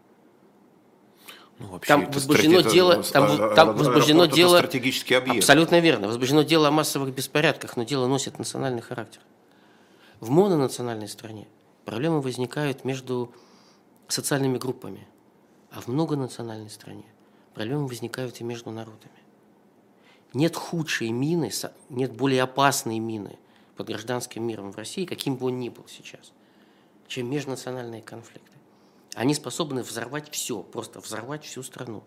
[1.62, 5.38] Ну, вообще, там возбуждено это, дело, там, а, там возбуждено дело, стратегический объект.
[5.38, 6.08] Абсолютно верно.
[6.08, 9.20] Возбуждено дело о массовых беспорядках, но дело носит национальный характер.
[10.18, 11.46] В мононациональной стране
[11.84, 13.32] проблемы возникают между
[14.08, 15.06] социальными группами,
[15.70, 17.04] а в многонациональной стране
[17.54, 19.12] проблемы возникают и между народами.
[20.34, 21.50] Нет худшей мины,
[21.90, 23.38] нет более опасной мины
[23.76, 26.32] под гражданским миром в России, каким бы он ни был сейчас,
[27.06, 28.52] чем межнациональные конфликты.
[29.14, 32.02] Они способны взорвать все, просто взорвать всю страну.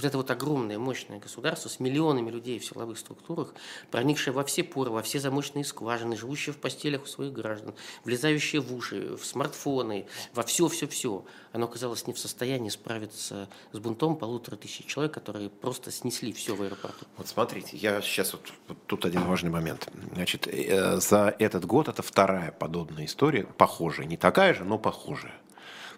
[0.00, 3.52] Вот это вот огромное, мощное государство с миллионами людей в силовых структурах,
[3.90, 8.62] проникшее во все поры, во все замочные скважины, живущее в постелях у своих граждан, влезающее
[8.62, 14.56] в уши, в смартфоны, во все-все-все, оно оказалось не в состоянии справиться с бунтом полутора
[14.56, 17.04] тысяч человек, которые просто снесли все в аэропорту.
[17.18, 19.86] Вот смотрите, я сейчас вот, вот тут один важный момент.
[20.14, 25.34] Значит, э, за этот год это вторая подобная история, похожая, не такая же, но похожая.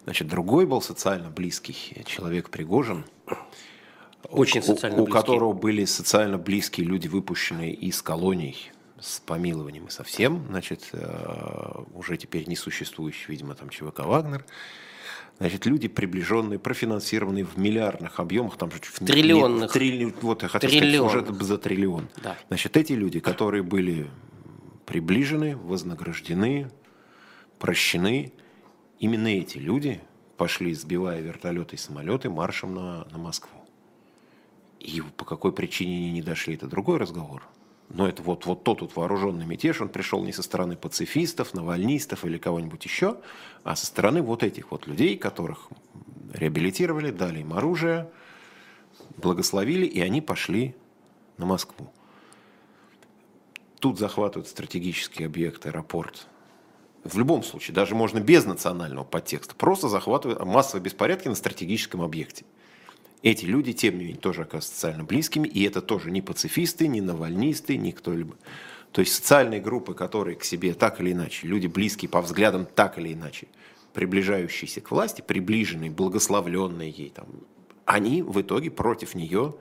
[0.03, 3.05] Значит, другой был социально близкий человек Пригожин.
[4.29, 9.89] Очень социально у, у которого были социально близкие люди, выпущенные из колоний с помилованием и
[9.89, 14.45] совсем, значит, э, уже теперь не существующий, видимо, там ЧВК «Вагнер».
[15.39, 19.73] Значит, люди, приближенные, профинансированные в миллиардных объемах, там же в триллионных.
[19.73, 22.07] Не, трилли, вот я хотел сказать, уже за триллион.
[22.23, 22.37] Да.
[22.47, 24.09] Значит, эти люди, которые были
[24.85, 26.71] приближены, вознаграждены,
[27.57, 28.31] прощены,
[29.03, 29.99] Именно эти люди
[30.37, 33.59] пошли, сбивая вертолеты и самолеты, маршем на, на Москву.
[34.79, 37.43] И по какой причине они не дошли, это другой разговор.
[37.89, 42.23] Но это вот, вот тот вот вооруженный мятеж, он пришел не со стороны пацифистов, навальнистов
[42.23, 43.17] или кого-нибудь еще,
[43.65, 45.67] а со стороны вот этих вот людей, которых
[46.31, 48.09] реабилитировали, дали им оружие,
[49.17, 50.77] благословили, и они пошли
[51.35, 51.91] на Москву.
[53.81, 56.29] Тут захватывают стратегический объект, аэропорт
[57.03, 62.45] в любом случае, даже можно без национального подтекста, просто захватывают массовые беспорядки на стратегическом объекте.
[63.21, 67.01] Эти люди, тем не менее, тоже оказываются социально близкими, и это тоже не пацифисты, не
[67.01, 68.35] навальнисты, не кто-либо.
[68.91, 72.99] То есть социальные группы, которые к себе так или иначе, люди близкие по взглядам так
[72.99, 73.47] или иначе,
[73.93, 77.27] приближающиеся к власти, приближенные, благословленные ей, там,
[77.85, 79.55] они в итоге против нее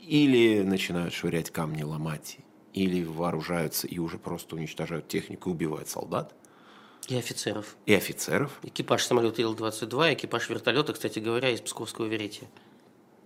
[0.00, 2.38] или начинают швырять камни, ломать,
[2.84, 6.34] или вооружаются и уже просто уничтожают технику и убивают солдат.
[7.08, 7.76] И офицеров.
[7.86, 8.58] И офицеров.
[8.62, 12.48] Экипаж самолета Ил-22, экипаж вертолета, кстати говоря, из Псковского Веретия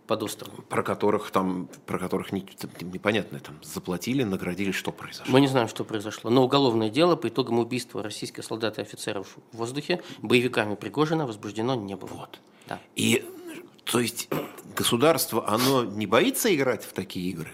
[0.07, 0.65] под островом.
[0.69, 2.47] Про которых там, про которых не,
[2.81, 5.33] непонятно, там заплатили, наградили, что произошло.
[5.33, 6.31] Мы не знаем, что произошло.
[6.31, 11.75] Но уголовное дело по итогам убийства российских солдат и офицеров в воздухе боевиками Пригожина возбуждено
[11.75, 12.11] не было.
[12.11, 12.41] Вот.
[12.69, 12.81] Да.
[12.95, 13.25] И,
[13.85, 14.29] то есть,
[14.77, 17.51] государство, оно не боится играть в такие игры?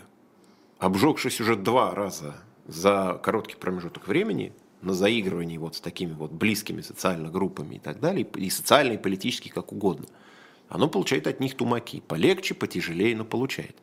[0.79, 2.37] Обжегшись уже два раза
[2.67, 8.01] за короткий промежуток времени на заигрывании вот с такими вот близкими социально группами и так
[8.01, 10.07] далее, и социально, и политически, как угодно,
[10.69, 12.03] оно получает от них тумаки.
[12.07, 13.77] Полегче, потяжелее, но получает.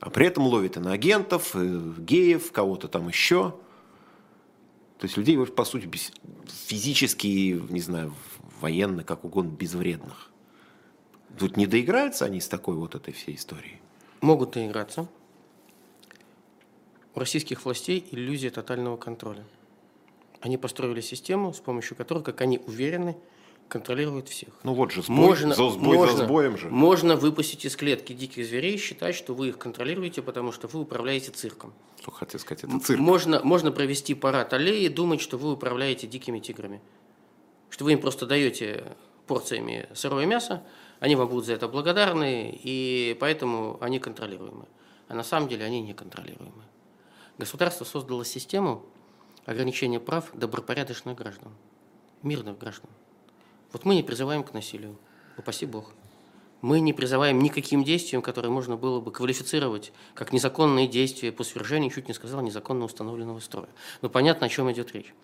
[0.00, 3.54] А при этом ловит иноагентов, геев, кого-то там еще.
[4.98, 6.12] То есть людей, по сути, без,
[6.66, 8.14] физически, не знаю,
[8.60, 10.30] военно, как угодно, безвредных.
[11.38, 13.80] Тут не доиграются они с такой вот этой всей историей?
[14.20, 15.08] Могут доиграться.
[17.14, 19.44] У российских властей иллюзия тотального контроля.
[20.40, 23.16] Они построили систему, с помощью которой, как они уверены,
[23.68, 24.50] контролируют всех.
[24.62, 26.68] Ну вот же, сбой, можно, за сбой можно, за сбоем же.
[26.68, 31.30] Можно выпустить из клетки диких зверей, считать, что вы их контролируете, потому что вы управляете
[31.30, 31.72] цирком.
[32.00, 33.00] Что хотел сказать, это цирк.
[33.00, 36.80] Можно, можно провести парад аллеи и думать, что вы управляете дикими тиграми.
[37.70, 38.96] Что вы им просто даете
[39.26, 40.62] порциями сырое мясо,
[40.98, 44.66] они вам будут за это благодарны, и поэтому они контролируемы.
[45.08, 46.64] А на самом деле они неконтролируемы.
[47.40, 48.84] Государство создало систему
[49.46, 51.54] ограничения прав добропорядочных граждан,
[52.22, 52.90] мирных граждан.
[53.72, 54.98] Вот мы не призываем к насилию,
[55.38, 55.94] упаси Бог.
[56.60, 61.90] Мы не призываем никаким действиям, которые можно было бы квалифицировать как незаконные действия по свержению,
[61.90, 63.70] чуть не сказал, незаконно установленного строя.
[64.02, 65.14] Но понятно, о чем идет речь.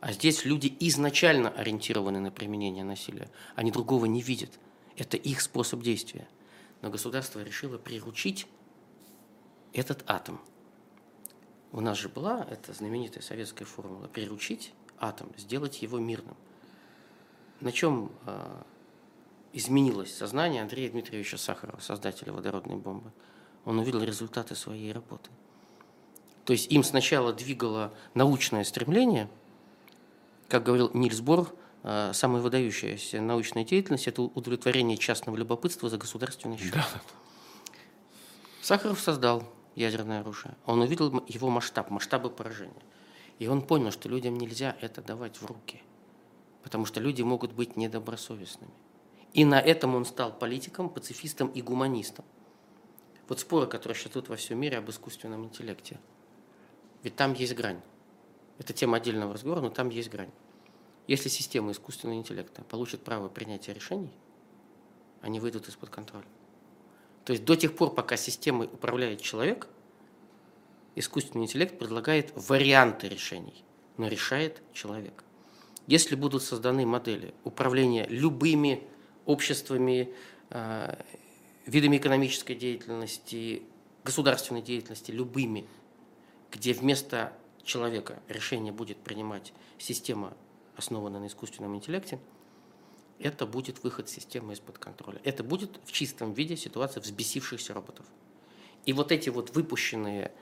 [0.00, 3.30] А здесь люди изначально ориентированы на применение насилия.
[3.54, 4.58] Они другого не видят.
[4.96, 6.26] Это их способ действия.
[6.80, 8.46] Но государство решило приручить
[9.74, 10.40] этот атом.
[11.72, 16.36] У нас же была эта знаменитая советская формула– приручить атом, сделать его мирным–
[17.60, 18.62] на чем э,
[19.52, 23.12] изменилось сознание Андрея Дмитриевича Сахарова, создателя водородной бомбы?
[23.64, 25.30] Он увидел результаты своей работы.
[26.46, 29.28] То есть им сначала двигало научное стремление,
[30.48, 36.56] как говорил Нильс Бор, э, самая выдающаяся научная деятельность– это удовлетворение частного любопытства за государственный
[36.56, 36.72] счет.
[36.72, 36.86] Да.
[38.62, 39.44] Сахаров создал
[39.80, 40.56] ядерное оружие.
[40.66, 42.82] Он увидел его масштаб, масштабы поражения.
[43.38, 45.82] И он понял, что людям нельзя это давать в руки–
[46.62, 48.72] потому что люди могут быть недобросовестными.
[49.32, 52.24] И на этом он стал политиком, пацифистом и гуманистом.
[53.28, 55.98] Вот споры, которые сейчас идут во всем мире об искусственном интеллекте.
[57.02, 57.80] Ведь там есть грань.
[58.58, 60.32] Это тема отдельного разговора, но там есть грань.
[61.06, 64.12] Если система искусственного интеллекта получит право принятия решений,
[65.22, 66.26] они выйдут из-под контроля.
[67.24, 69.68] То есть до тех пор, пока системой управляет человек,
[70.94, 73.64] искусственный интеллект предлагает варианты решений,
[73.96, 75.24] но решает человек.
[75.86, 78.82] Если будут созданы модели управления любыми
[79.26, 80.12] обществами,
[80.50, 80.96] э,
[81.66, 83.62] видами экономической деятельности,
[84.04, 85.66] государственной деятельности, любыми,
[86.50, 87.32] где вместо
[87.64, 90.34] человека решение будет принимать система,
[90.76, 92.18] основанная на искусственном интеллекте,
[93.20, 95.20] это будет выход системы из-под контроля.
[95.24, 98.06] Это будет в чистом виде ситуация взбесившихся роботов.
[98.86, 100.32] И вот эти вот выпущенные,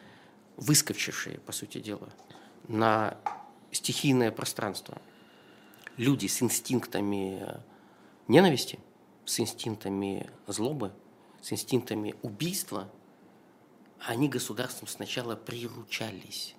[0.56, 2.08] выскочившие, по сути дела,
[2.68, 3.18] на
[3.72, 5.00] стихийное пространство
[5.96, 7.60] люди с инстинктами
[8.28, 8.78] ненависти,
[9.24, 10.92] с инстинктами злобы,
[11.42, 12.88] с инстинктами убийства,
[14.00, 16.54] они государством сначала приручались.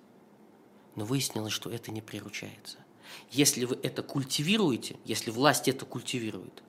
[0.96, 2.78] Но выяснилось, что это не приручается.
[3.30, 6.62] Если вы это культивируете, если власть это культивирует,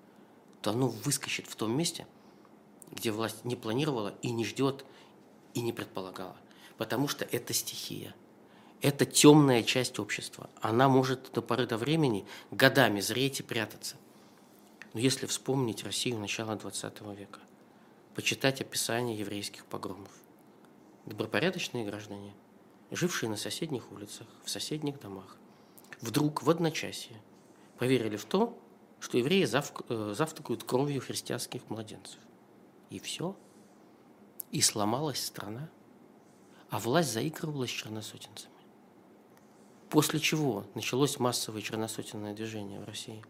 [0.61, 2.07] то оно выскочит в том месте,
[2.91, 4.85] где власть не планировала и не ждет
[5.53, 6.35] и не предполагала.
[6.77, 8.15] Потому что это стихия–
[8.81, 10.49] это темная часть общества.
[10.59, 13.95] Она может до поры до времени годами зреть и прятаться.
[14.93, 17.39] Но если вспомнить Россию начала XX века,
[18.15, 20.09] почитать описание еврейских погромов,
[21.05, 22.33] добропорядочные граждане,
[22.89, 25.37] жившие на соседних улицах, в соседних домах,
[26.01, 27.21] вдруг в одночасье
[27.77, 28.57] поверили в то,
[28.99, 32.19] что евреи э, завтракают кровью христианских младенцев.
[32.89, 33.35] И все.
[34.51, 35.69] И сломалась страна,
[36.69, 38.51] а власть заигрывала с черносотенцами.
[39.89, 43.23] После чего началось массовое черносотенное движение в России?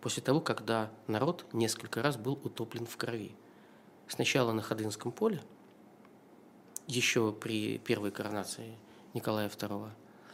[0.00, 3.36] После того, когда народ несколько раз был утоплен в крови.
[4.08, 5.40] Сначала на Ходынском поле,
[6.88, 8.76] еще при первой коронации
[9.14, 9.90] Николая II,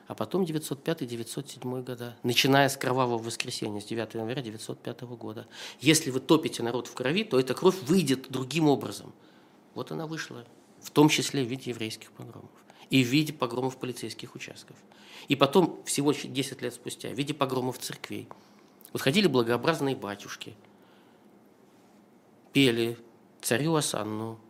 [0.08, 5.46] а потом 905-907 года, начиная с кровавого воскресенья, с 9 января 905 года.
[5.80, 9.12] Если вы топите народ в крови, то эта кровь выйдет другим образом.
[9.74, 10.46] Вот она вышла,
[10.80, 12.50] в том числе в виде еврейских погромов
[12.88, 14.76] и в виде погромов полицейских участков.
[15.28, 18.28] И потом, всего 10 лет спустя, в виде погромов церквей.
[18.94, 20.56] Вот ходили благообразные батюшки,
[22.54, 22.96] пели
[23.42, 24.40] царю Асанну,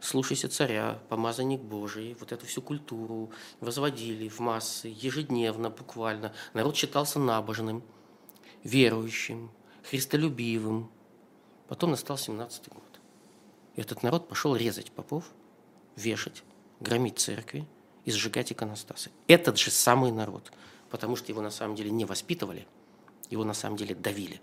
[0.00, 6.32] слушайся царя, помазанник Божий, вот эту всю культуру возводили в массы, ежедневно буквально.
[6.54, 7.82] Народ считался набожным,
[8.64, 9.50] верующим,
[9.88, 10.90] христолюбивым.
[11.68, 13.00] Потом настал 17-й год.
[13.76, 15.24] И этот народ пошел резать попов,
[15.96, 16.42] вешать,
[16.80, 17.66] громить церкви,
[18.04, 19.10] и сжигать иконостасы.
[19.28, 20.52] Этот же самый народ,
[20.90, 22.66] потому что его на самом деле не воспитывали,
[23.28, 24.40] его на самом деле давили,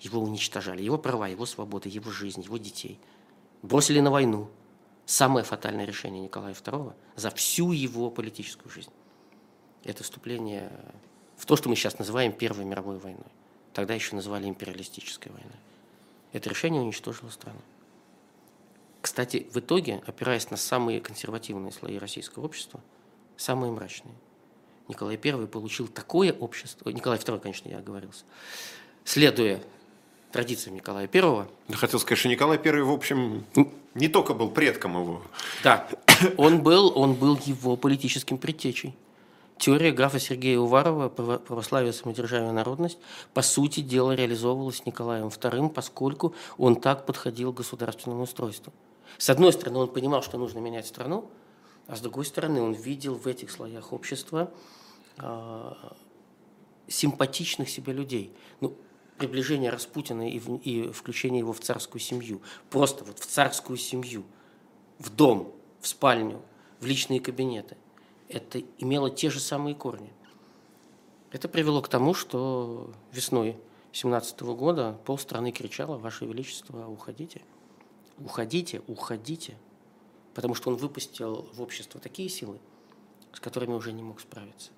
[0.00, 2.98] его уничтожали, его права, его свободы, его жизнь, его детей.
[3.62, 4.50] Бросили на войну.
[5.06, 8.90] Самое фатальное решение Николая II за всю его политическую жизнь.
[9.84, 10.72] это вступление
[11.36, 13.30] в то, что мы сейчас называем Первой мировой войной.
[13.72, 15.60] Тогда еще называли империалистической войной.
[16.32, 17.60] Это решение уничтожило страну.
[19.00, 22.80] Кстати, в итоге, опираясь на самые консервативные слои российского общества,
[23.36, 24.16] самые мрачные,
[24.88, 28.24] Николай I получил такое общество, Николай II, конечно, я оговорился,
[29.04, 29.62] следуя
[30.36, 31.46] традициям Николая I.
[31.68, 33.46] Я хотел сказать, что Николай I, в общем,
[33.94, 35.22] не только был предком его.
[35.64, 35.88] Да,
[36.36, 38.94] он был, он был его политическим предтечей.
[39.56, 42.98] Теория графа Сергея Уварова «Православие, самодержавие, народность»
[43.32, 48.74] по сути дела реализовывалась Николаем II, поскольку он так подходил к государственному устройству.
[49.16, 51.30] С одной стороны, он понимал, что нужно менять страну,
[51.86, 54.50] а с другой стороны, он видел в этих слоях общества
[55.16, 55.72] э,
[56.88, 58.34] симпатичных себе людей.
[58.60, 58.76] Ну,
[59.18, 62.42] приближение Распутина и, в, и включение его в царскую семью.
[62.70, 64.24] Просто вот в царскую семью,
[64.98, 66.42] в дом, в спальню,
[66.80, 67.76] в личные кабинеты.
[68.28, 70.12] Это имело те же самые корни.
[71.30, 73.56] Это привело к тому, что весной
[73.92, 77.42] 17 года полстраны кричало «Ваше Величество, уходите,
[78.18, 79.56] уходите, уходите»,
[80.34, 82.58] потому что он выпустил в общество такие силы,
[83.32, 84.70] с которыми уже не мог справиться.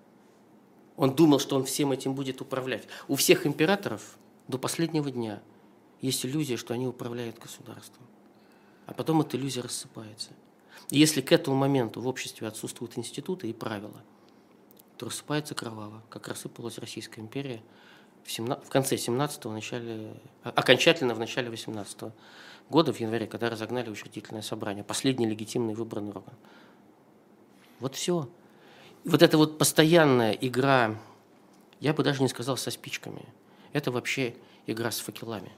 [0.97, 2.89] Он думал, что он всем этим будет управлять.
[3.07, 4.19] У всех императоров
[4.49, 5.43] до последнего дня
[6.01, 8.07] есть иллюзия, что они управляют государством.
[8.87, 10.31] А потом эта иллюзия рассыпается.
[10.91, 14.03] И если к этому моменту в обществе отсутствуют институты и правила,
[14.97, 17.63] то рассыпается кроваво, как рассыпалась Российская империя
[18.25, 22.13] в, 17, в конце 17-го, начале, окончательно в начале 18 -го
[22.71, 26.35] года, в январе, когда разогнали учредительное собрание, последний легитимный выбранный орган.
[27.81, 28.29] Вот все.
[29.05, 30.99] Вот эта вот постоянная игра,
[31.81, 33.27] я бы даже не сказал со спичками–
[33.73, 34.35] это вообще
[34.67, 35.53] игра с факелами,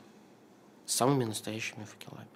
[0.86, 2.28] с самыми настоящими факелами.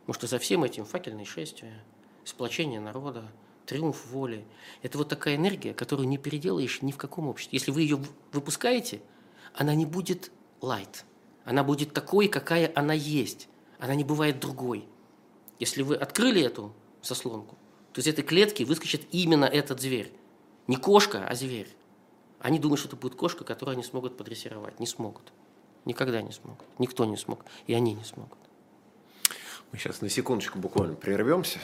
[0.00, 1.82] Потому что за всем этим факельное шествие,
[2.24, 3.30] сплочение народа,
[3.66, 4.44] триумф воли–
[4.82, 7.58] это вот такая энергия, которую не переделаешь ни в каком обществе.
[7.58, 8.00] Если вы ее
[8.32, 9.02] выпускаете,
[9.54, 11.04] она не будет light,
[11.44, 13.48] она будет такой, какая она есть,
[13.78, 14.86] она не бывает другой.
[15.58, 16.72] Если вы открыли эту
[17.02, 17.56] заслонку,
[17.92, 20.12] то из этой клетки выскочит именно этот зверь.
[20.66, 21.68] Не кошка, а зверь.
[22.40, 24.78] Они думают, что это будет кошка, которую они смогут подрессировать.
[24.80, 25.32] Не смогут.
[25.84, 26.66] Никогда не смогут.
[26.78, 27.44] Никто не смог.
[27.66, 28.38] И они не смогут.
[29.72, 31.58] Мы сейчас на секундочку буквально прервемся.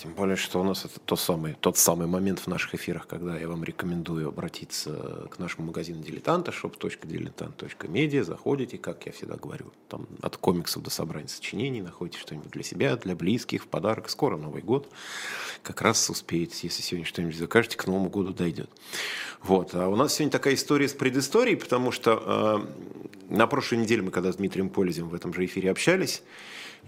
[0.00, 3.36] Тем более, что у нас это тот самый, тот самый момент в наших эфирах, когда
[3.36, 8.22] я вам рекомендую обратиться к нашему магазину дилетанта, shop.diletant.media.
[8.24, 12.96] Заходите, как я всегда говорю, там от комиксов до собрания сочинений, находите что-нибудь для себя,
[12.96, 14.08] для близких, в подарок.
[14.08, 14.88] Скоро Новый год.
[15.62, 18.70] Как раз успеете, если сегодня что-нибудь закажете, к Новому году дойдет.
[19.42, 19.74] Вот.
[19.74, 22.64] А у нас сегодня такая история с предысторией, потому что
[23.28, 26.22] э, на прошлой неделе мы, когда с Дмитрием Полезем в этом же эфире общались,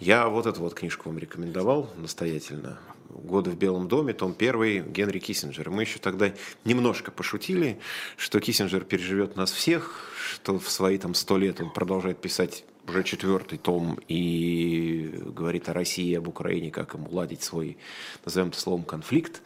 [0.00, 2.78] я вот эту вот книжку вам рекомендовал настоятельно.
[3.12, 5.70] «Годы в Белом доме», том первый, Генри Киссинджер.
[5.70, 6.32] Мы еще тогда
[6.64, 7.78] немножко пошутили,
[8.16, 13.04] что Киссинджер переживет нас всех, что в свои там сто лет он продолжает писать уже
[13.04, 17.78] четвертый том и говорит о России, об Украине, как им уладить свой,
[18.24, 19.42] назовем это словом, конфликт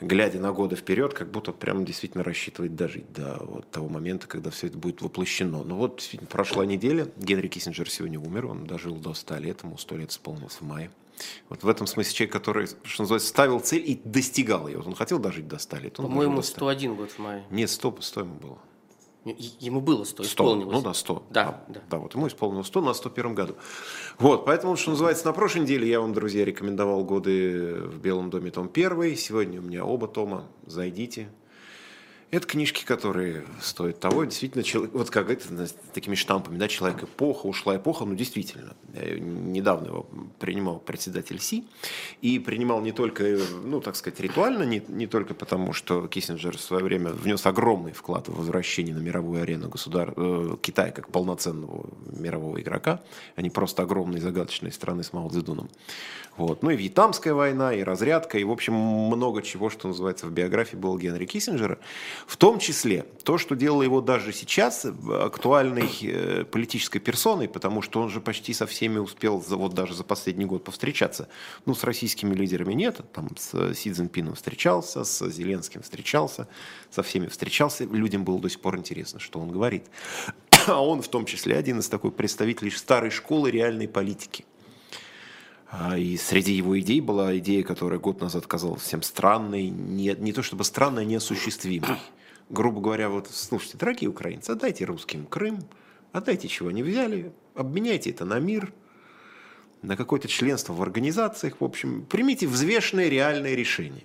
[0.00, 4.50] глядя на годы вперед, как будто прям действительно рассчитывает дожить до вот того момента, когда
[4.50, 5.62] все это будет воплощено.
[5.62, 9.96] Но вот прошла неделя, Генри Киссинджер сегодня умер, он дожил до 100 лет, ему 100
[9.96, 10.90] лет исполнилось в мае.
[11.48, 14.78] Вот в этом смысле человек, который, что называется, ставил цель и достигал ее.
[14.78, 15.94] Вот он хотел дожить до 100 лет.
[15.94, 17.44] По-моему, 101 год в мае.
[17.50, 18.58] Нет, 100, 100 ему было.
[19.24, 20.72] Ему было 100, 100 исполнилось.
[20.72, 21.26] Ну да, 100.
[21.30, 21.80] Да, а, да.
[21.90, 23.54] да, вот ему исполнилось 100 на 101 году.
[24.18, 28.50] Вот, поэтому, что называется, на прошлой неделе я вам, друзья, рекомендовал годы в Белом доме
[28.50, 29.16] том 1.
[29.16, 30.48] Сегодня у меня оба тома.
[30.64, 31.28] Зайдите,
[32.30, 34.24] это книжки, которые стоят того.
[34.24, 38.74] Действительно, человек, вот как это, такими штампами, да, человек эпоха, ушла эпоха, ну, действительно.
[38.94, 40.06] Я недавно его
[40.38, 41.64] принимал председатель Си,
[42.22, 46.60] и принимал не только, ну, так сказать, ритуально, не, не только потому, что Киссинджер в
[46.60, 50.12] свое время внес огромный вклад в возвращение на мировую арену государ...
[50.16, 53.00] э, Китая как полноценного мирового игрока,
[53.36, 55.68] а не просто огромной загадочной страны с Мао Цзэдуном.
[56.36, 56.62] Вот.
[56.62, 60.76] Ну и Вьетнамская война, и разрядка, и, в общем, много чего, что называется, в биографии
[60.76, 61.78] было Генри Киссинджера.
[62.26, 68.00] В том числе то, что делало его даже сейчас актуальной э, политической персоной, потому что
[68.00, 71.28] он же почти со всеми успел за, вот даже за последний год повстречаться.
[71.66, 76.48] Ну, с российскими лидерами нет, там с Си Цзиньпином встречался, с Зеленским встречался,
[76.90, 77.84] со всеми встречался.
[77.84, 79.84] Людям было до сих пор интересно, что он говорит.
[80.66, 84.44] А он в том числе один из такой представителей старой школы реальной политики.
[85.70, 90.32] А, и среди его идей была идея, которая год назад казалась всем странной, не, не
[90.32, 91.96] то чтобы странной, а неосуществимой.
[92.50, 95.60] Грубо говоря, вот, слушайте, дорогие украинцы, отдайте русским Крым,
[96.10, 98.72] отдайте, чего они взяли, обменяйте это на мир,
[99.82, 104.04] на какое-то членство в организациях, в общем, примите взвешенное реальное решение.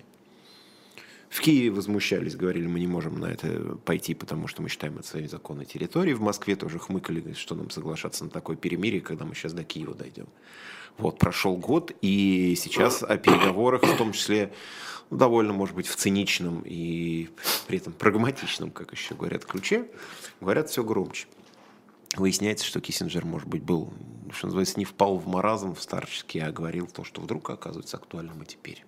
[1.28, 5.06] В Киеве возмущались, говорили, мы не можем на это пойти, потому что мы считаем это
[5.06, 6.14] своей законной территорией.
[6.14, 9.94] В Москве тоже хмыкали, что нам соглашаться на такое перемирие, когда мы сейчас до Киева
[9.94, 10.28] дойдем.
[10.98, 14.52] Вот, прошел год, и сейчас о переговорах, в том числе
[15.10, 17.28] ну, довольно, может быть, в циничном и
[17.66, 19.88] при этом прагматичном, как еще говорят, ключе,
[20.40, 21.26] говорят все громче.
[22.16, 23.92] Выясняется, что Киссинджер, может быть, был,
[24.32, 28.42] что называется, не впал в маразм в старческий, а говорил то, что вдруг оказывается актуальным
[28.42, 28.84] и теперь.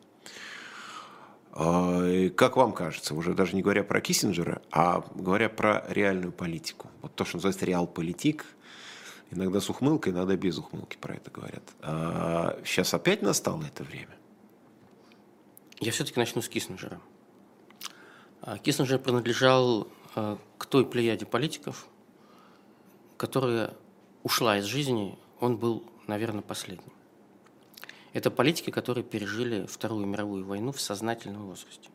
[1.52, 6.88] А, как вам кажется, уже даже не говоря про Киссинджера, а говоря про реальную политику,
[7.02, 8.44] вот то, что называется реал-политик,
[9.30, 11.64] иногда с ухмылкой, иногда без ухмылки про это говорят.
[11.82, 14.16] А сейчас опять настало это время?
[15.80, 17.00] Я все-таки начну с Киссинджера.
[18.42, 19.88] А, Киссинджер принадлежал
[20.58, 21.86] к той плеяде политиков,
[23.16, 23.74] которая
[24.22, 26.92] ушла из жизни, он был, наверное, последним.
[28.18, 31.88] Это политики, которые пережили Вторую мировую войну в сознательном возрасте.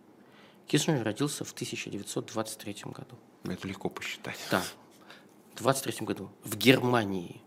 [0.67, 3.17] Киссинджер родился в 1923 году.
[3.43, 4.37] Это легко посчитать.
[4.49, 4.63] Да,
[5.53, 7.41] в 23 году в Германии.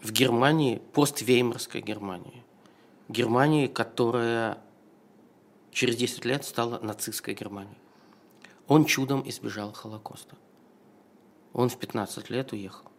[0.00, 2.42] В Германии, поствеймарской Германии.
[3.10, 4.56] Германии, которая
[5.70, 7.76] через 10 лет стала нацистской Германией.
[8.68, 10.34] Он чудом избежал Холокоста.
[11.52, 12.90] Он в 15 лет уехал.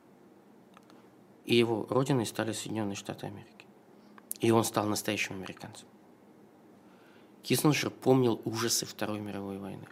[1.45, 3.61] И его родиной стали Соединенные Штаты Америки.
[4.41, 5.87] И он стал настоящим американцем.
[7.43, 9.87] Киссинджер помнил ужасы Второй мировой войны.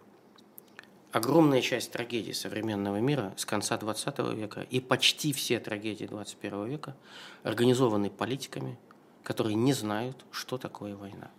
[1.11, 6.95] Огромная часть трагедий современного мира с конца XX века и почти все трагедии XXI века
[7.43, 8.77] организованы политиками,
[9.23, 11.31] которые не знают, что такое война,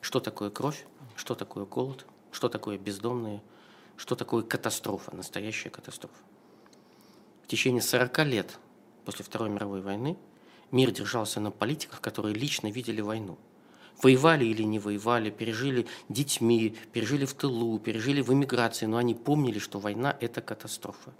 [0.00, 0.86] что такое кровь,
[1.16, 3.42] что такое голод, что такое бездомные,
[3.96, 6.16] что такое катастрофа, настоящая катастрофа.
[7.42, 8.58] В течение 40 лет
[9.04, 10.16] после Второй мировой войны
[10.70, 13.38] мир держался на политиках, которые лично видели войну.
[14.02, 19.58] Воевали или не воевали, пережили детьми, пережили в тылу, пережили в эмиграции, но они помнили,
[19.58, 21.12] что война– это катастрофа.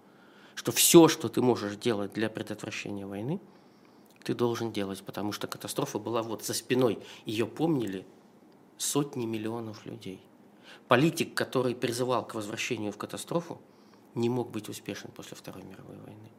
[0.54, 3.40] Что все, что ты можешь делать для предотвращения войны,
[4.24, 6.98] ты должен делать, потому что катастрофа была вот за спиной.
[7.26, 8.06] Ее помнили
[8.76, 10.20] сотни миллионов людей.
[10.88, 13.60] Политик, который призывал к возвращению в катастрофу,
[14.14, 16.30] не мог быть успешен после Второй мировой войны,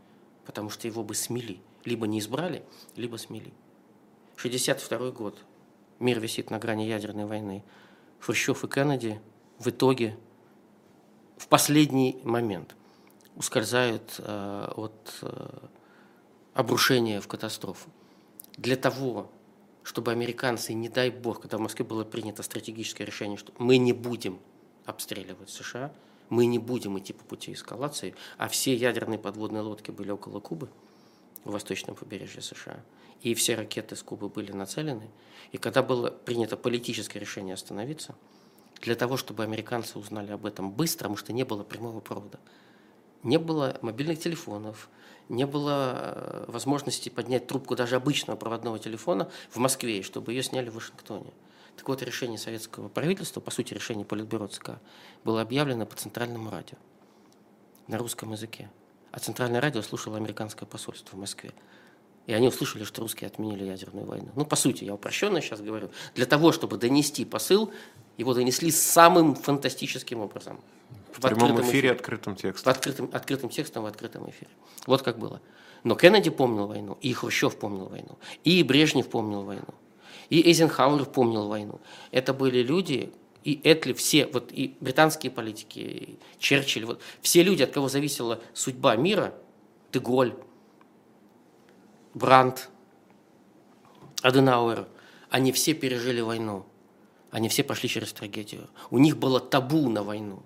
[0.45, 1.59] потому что его бы смели.
[1.83, 2.63] Либо не избрали,
[2.95, 3.53] либо смели.
[4.37, 5.43] 62 год.
[5.99, 7.63] Мир висит на грани ядерной войны.
[8.19, 9.19] Хрущев и Кеннеди
[9.59, 10.17] в итоге
[11.37, 12.75] в последний момент
[13.35, 15.67] ускользают э, от э,
[16.53, 17.89] обрушения в катастрофу.
[18.57, 19.29] Для того,
[19.83, 23.93] чтобы американцы, не дай бог, когда в Москве было принято стратегическое решение, что мы не
[23.93, 24.39] будем
[24.85, 25.91] обстреливать США–
[26.30, 30.69] мы не будем идти по пути эскалации, а все ядерные подводные лодки были около Кубы,
[31.43, 32.84] в восточном побережье США,
[33.21, 35.09] и все ракеты с Кубы были нацелены.
[35.51, 38.15] И когда было принято политическое решение остановиться,
[38.82, 42.39] для того, чтобы американцы узнали об этом быстро, потому что не было прямого провода,
[43.23, 44.89] не было мобильных телефонов,
[45.30, 50.69] не было э, возможности поднять трубку даже обычного проводного телефона в Москве, чтобы ее сняли
[50.69, 51.34] в Вашингтоне.
[51.78, 54.71] Так вот, решение советского правительства, по сути, решение Политбюро ЦК,
[55.23, 56.78] было объявлено по центральному радио
[57.88, 58.69] на русском языке.
[59.11, 61.51] А центральное радио слушало американское посольство в Москве.
[62.28, 64.30] И они услышали, что русские отменили ядерную войну.
[64.36, 65.91] Ну, по сути, я упрощенно сейчас говорю.
[66.15, 67.71] Для того, чтобы донести посыл,
[68.17, 70.59] его донесли самым фантастическим образом.
[71.13, 72.71] В, в прямом эфире, эфире, открытым текстом.
[72.71, 74.49] Открытым, открытым текстом в открытом эфире.
[74.88, 75.39] Вот как было.
[75.84, 79.73] Но Кеннеди помнил войну, и Хрущев помнил войну, и Брежнев помнил войну.
[80.30, 81.80] И Эйзенхауэр помнил войну.
[82.11, 83.11] Это были люди,
[83.43, 88.41] и Этли, все, вот и британские политики, и Черчилль, вот, все люди, от кого зависела
[88.53, 89.36] судьба мира,
[89.93, 90.36] Деголь,
[92.13, 92.69] Брандт,
[94.21, 94.88] Аденауэр,
[95.30, 96.65] они все пережили войну.
[97.30, 98.69] Они все прошли через трагедию.
[98.89, 100.41] У них было табу на войну.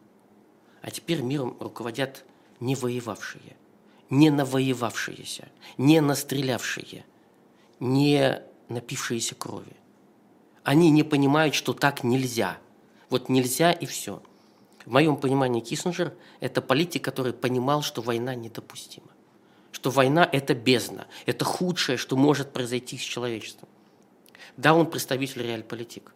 [0.82, 2.25] А теперь миром руководят
[2.59, 3.55] не воевавшие,
[4.09, 7.05] не навоевавшиеся, не настрелявшие,
[7.80, 9.76] не напившиеся крови.
[10.63, 12.57] Они не понимают, что так нельзя.
[13.09, 14.22] Вот нельзя и все.
[14.86, 19.09] В моем понимании Киссинджер– это политик, который понимал, что война недопустима.
[19.72, 23.70] Что война– это бездна, это худшее, что может произойти с человечеством.
[24.57, 26.13] Да, он представитель реальполитик,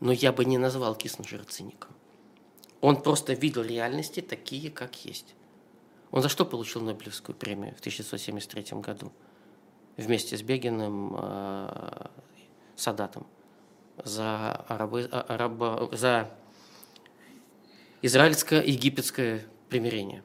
[0.00, 1.90] но я бы не назвал Киссинджера циником.
[2.80, 5.34] Он просто видел реальности такие, как есть.
[6.10, 9.12] Он за что получил Нобелевскую премию в 1973 году?
[9.98, 12.06] Вместе с Бегиным, э,
[12.76, 13.26] Садатом
[14.04, 16.30] за, арабы, а, арабо, за
[18.02, 20.22] израильско-египетское примирение.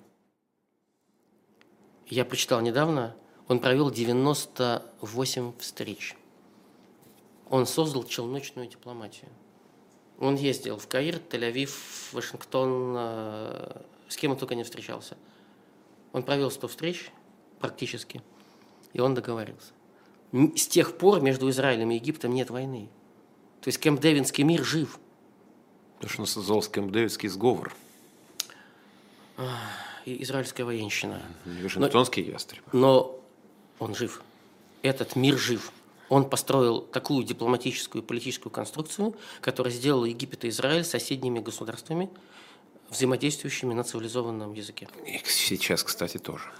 [2.08, 3.16] Я прочитал недавно,
[3.48, 6.16] он провел 98 встреч.
[7.50, 9.30] Он создал челночную дипломатию.
[10.20, 15.18] Он ездил в Каир, Тель-Авив, Вашингтон, э, с кем он только не встречался.
[16.14, 17.12] Он провел 100 встреч
[17.60, 18.22] практически,
[18.94, 19.74] и он договорился.
[20.32, 22.90] С тех пор между Израилем и Египтом нет войны.
[23.62, 25.00] То есть Кэмп-Дэвидский мир жив.
[26.00, 27.74] То, что назывался Кэмп-Дэвидский сговор.
[30.06, 31.22] И израильская военщина.
[31.46, 32.64] Вашингтонский ястреб.
[32.74, 33.20] Но
[33.80, 34.22] он жив.
[34.82, 35.72] Этот мир жив.
[36.10, 42.10] Он построил такую дипломатическую и политическую конструкцию, которая сделала Египет и Израиль соседними государствами,
[42.90, 44.88] взаимодействующими на цивилизованном языке.
[45.06, 46.52] И сейчас, кстати, тоже.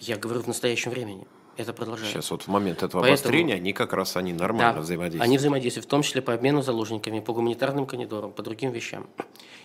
[0.00, 1.26] Я говорю в настоящем времени.
[1.60, 2.14] Это продолжается.
[2.14, 5.22] Сейчас вот в момент этого Поэтому- обострения они как раз они нормально Да, взаимодействуют.
[5.22, 9.06] Они взаимодействуют, в том числе по обмену заложниками, по гуманитарным коридорам, по другим вещам.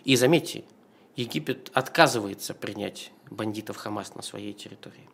[0.03, 0.65] И заметьте,
[1.15, 5.07] Египет отказывается принять бандитов Хамас на своей территории.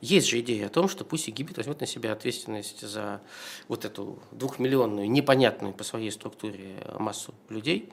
[0.00, 3.20] Есть же идея о том, что пусть Египет возьмет на себя ответственность за
[3.68, 7.90] вот эту двухмиллионную, непонятную по своей структуре массу людей,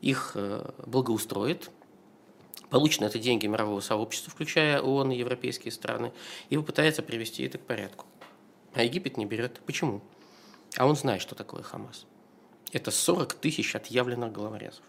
[0.00, 1.70] их э, благоустроит,
[2.70, 6.12] получит на это деньги мирового сообщества, включая ООН и европейские страны,
[6.50, 8.06] и попытается привести это к порядку.
[8.74, 9.60] А Египет не берет.
[9.64, 10.02] Почему?
[10.76, 12.06] А он знает, что такое Хамас.
[12.72, 14.84] Это 40 тысяч отъявленных головорезов.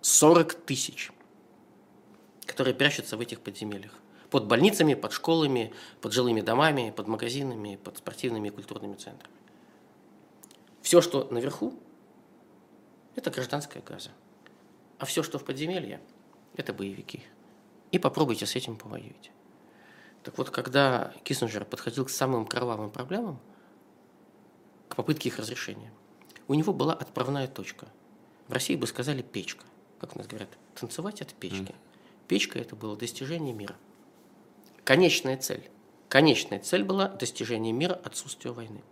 [0.00, 1.10] 40 тысяч,
[2.44, 3.92] которые прячутся в этих подземельях.
[4.30, 9.34] Под больницами, под школами, под жилыми домами, под магазинами, под спортивными и культурными центрами.
[10.82, 11.78] Все, что наверху,
[13.14, 14.10] это гражданская газа.
[14.98, 16.00] А все, что в подземелье,
[16.58, 17.22] это боевики.
[17.92, 19.30] И попробуйте с этим повоюйте.
[20.22, 23.38] Так вот, когда Киссинджер подходил к самым кровавым проблемам,
[24.88, 25.92] к попытке их разрешения,
[26.48, 27.86] у него была отправная точка.
[28.48, 29.64] В России бы сказали печка.
[30.00, 31.74] Как у нас говорят, танцевать от печки.
[32.26, 33.76] Печка– это было достижение мира.
[34.84, 35.70] Конечная цель.
[36.08, 38.82] Конечная цель была достижение мира, отсутствие войны.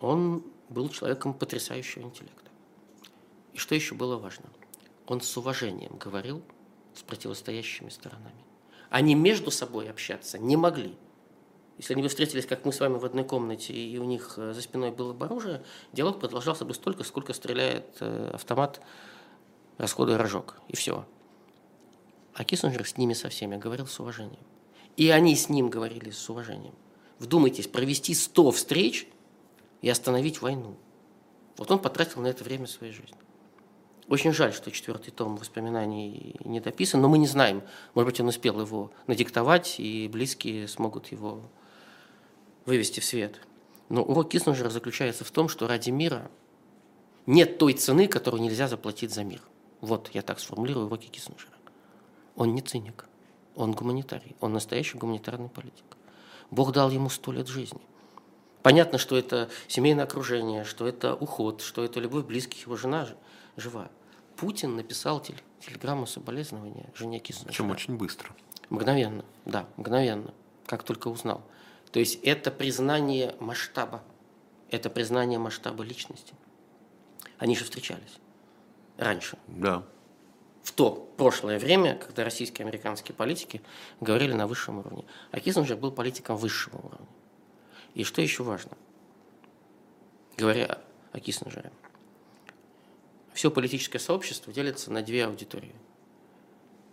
[0.00, 2.50] Он был человеком потрясающего интеллекта.
[3.54, 4.46] И что еще было важно?
[5.08, 6.42] Он с уважением говорил
[6.94, 8.44] с противостоящими сторонами.
[8.90, 10.94] Они между собой общаться не могли.
[11.78, 14.52] Если они бы встретились, как мы с вами в одной комнате, и у них э,
[14.52, 18.82] за спиной было бы оружие, диалог продолжался бы столько, сколько стреляет э, автомат,
[19.78, 21.06] расходуя рожок, и все.
[22.34, 24.42] А Киссинджер с ними со всеми говорил с уважением.
[24.96, 26.74] И они с ним говорили с уважением.
[27.18, 29.08] Вдумайтесь, провести 100 встреч
[29.80, 30.76] и остановить войну.
[31.56, 33.16] Вот он потратил на это время своей жизни.
[34.08, 37.62] Очень жаль, что четвертый том воспоминаний не дописан, но мы не знаем.
[37.94, 41.42] Может быть, он успел его надиктовать, и близкие смогут его
[42.64, 43.40] вывести в свет.
[43.90, 46.30] Но урок Киссинджера заключается в том, что ради мира
[47.26, 49.42] нет той цены, которую нельзя заплатить за мир.
[49.82, 51.52] Вот я так сформулирую уроки Киссинджера.
[52.34, 53.04] Он не циник,
[53.56, 55.84] он гуманитарий, он настоящий гуманитарный политик.
[56.50, 57.80] Бог дал ему сто лет жизни.
[58.62, 63.06] Понятно, что это семейное окружение, что это уход, что это любовь близких, его жена
[63.56, 63.90] жива.
[64.38, 67.48] Путин написал теле- телеграмму соболезнования жене Киссинджера.
[67.48, 68.30] Причем очень быстро.
[68.70, 70.32] Мгновенно, да, мгновенно,
[70.66, 71.42] как только узнал.
[71.90, 74.02] То есть это признание масштаба,
[74.70, 76.34] это признание масштаба личности.
[77.38, 78.18] Они же встречались
[78.96, 79.84] раньше, Да.
[80.62, 83.60] в то прошлое время, когда российские и американские политики
[84.00, 85.04] говорили на высшем уровне.
[85.32, 87.06] А Киссинджер был политиком высшего уровня.
[87.94, 88.76] И что еще важно,
[90.36, 90.78] говоря
[91.12, 91.72] о Киссинджере,
[93.38, 95.76] все политическое сообщество делится на две аудитории.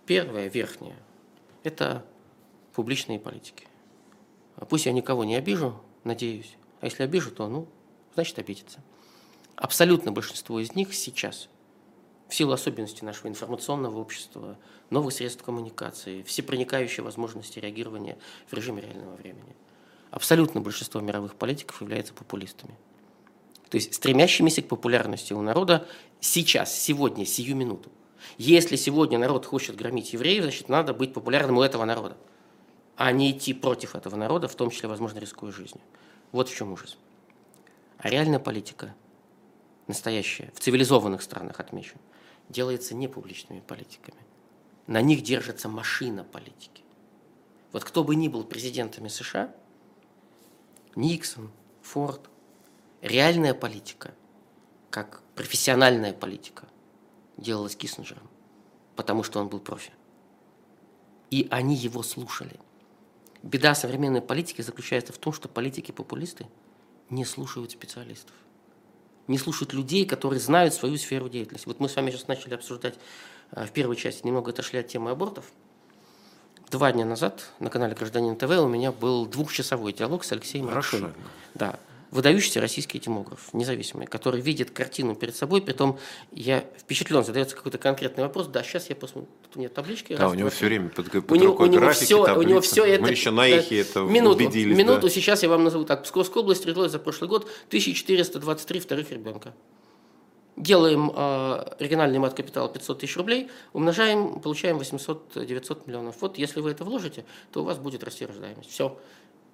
[0.06, 0.96] Первая, верхняя,
[1.64, 2.06] это
[2.72, 3.68] публичные политики.
[4.56, 7.68] А Пусть я никого не обижу, надеюсь, а если обижу, то, ну,
[8.14, 8.84] значит, обидится.
[9.56, 11.50] Абсолютно большинство из них сейчас,
[12.30, 14.60] в силу особенностей нашего информационного общества,
[14.92, 19.56] новых средств коммуникации, всепроникающей возможности реагирования в режиме реального времени,
[20.12, 22.78] абсолютно большинство мировых политиков являются популистами.
[23.76, 25.86] То есть стремящимися к популярности у народа
[26.22, 27.92] сейчас, сегодня, сию минуту.
[28.38, 32.16] Если сегодня народ хочет громить евреев, значит, надо быть популярным у этого народа,
[32.96, 35.84] а не идти против этого народа, в том числе, возможно, рискуя жизнью.
[36.32, 36.96] Вот в чем ужас.
[37.98, 38.96] А реальная политика,
[39.88, 41.98] настоящая, в цивилизованных странах, отмечу,
[42.48, 44.20] делается не публичными политиками.
[44.88, 46.82] На них держится машина политики.
[47.74, 49.54] Вот кто бы ни был президентами США,
[50.96, 51.52] Никсон,
[51.82, 52.30] Форд,
[53.06, 54.14] реальная политика,
[54.90, 56.68] как профессиональная политика,
[57.38, 58.28] делалась Киссинджером,
[58.96, 59.92] потому что он был профи.
[61.30, 62.60] И они его слушали.
[63.44, 66.48] Беда современной политики заключается в том, что политики-популисты
[67.10, 68.36] не слушают специалистов.
[69.28, 71.68] Не слушают людей, которые знают свою сферу деятельности.
[71.68, 72.96] Вот мы с вами сейчас начали обсуждать
[73.52, 75.46] э, в первой части, немного отошли от темы абортов.
[76.70, 80.70] Два дня назад на канале «Гражданин ТВ» у меня был двухчасовой диалог с Алексеем.
[80.70, 81.14] Рошально.
[81.54, 81.80] Да.
[82.16, 86.00] Выдающийся российский демограф, независимый, который видит картину перед собой, при том
[86.32, 90.16] я впечатлен, задается какой-то конкретный вопрос, да, сейчас я посмотрю, тут у меня таблички.
[90.16, 92.46] Да, раз, у него все время под, под у него, у него графики, все, таблицы.
[92.46, 93.02] у него все это.
[93.02, 94.78] Мы еще на эхе это минуту, убедились.
[94.78, 95.10] Минуту, да.
[95.10, 96.04] сейчас я вам назову так.
[96.04, 99.54] Псковская область родилась за прошлый год 1423 вторых ребенка.
[100.56, 106.16] Делаем э, региональный мат-капитал 500 тысяч рублей, умножаем, получаем 800-900 миллионов.
[106.22, 108.70] Вот если вы это вложите, то у вас будет расти рождаемость.
[108.72, 108.98] Все.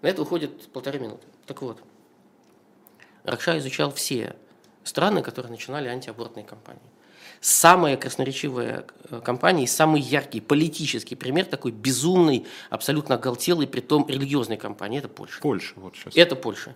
[0.03, 1.26] На это уходит полторы минуты.
[1.47, 1.80] Так вот,
[3.24, 4.36] Ракша изучал все
[4.84, 6.82] страны, которые начинали антиабортные кампании.
[7.39, 14.07] Самая красноречивая э, кампания и самый яркий политический пример такой безумной, абсолютно оголтелой, при том
[14.07, 15.41] религиозной кампании– это Польша.
[15.41, 16.15] Польша, вот сейчас.
[16.15, 16.76] Это Польша.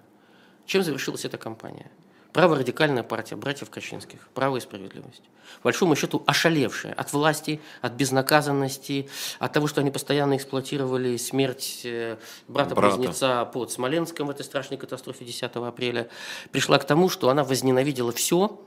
[0.66, 1.92] Чем завершилась эта кампания?
[2.36, 5.24] Праворадикальная партия братьев Качинских, право и справедливость.
[5.62, 9.08] По большому счету ошалевшая от власти, от безнаказанности,
[9.40, 12.18] от того, что они постоянно эксплуатировали смерть э,
[12.50, 16.10] брата-близнеца под Смоленском в этой страшной катастрофе 10 апреля,
[16.52, 18.62] пришла к тому, что она возненавидела все,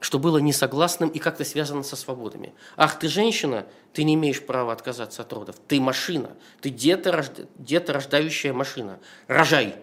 [0.00, 2.52] что было несогласным и как-то связано со свободами.
[2.76, 5.56] Ах, ты женщина, ты не имеешь права отказаться от родов.
[5.66, 8.98] Ты машина, ты деторождающая машина.
[9.28, 9.76] Рожай!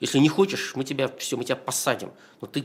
[0.00, 2.10] Если не хочешь, мы тебя все, мы тебя посадим.
[2.40, 2.64] Но ты,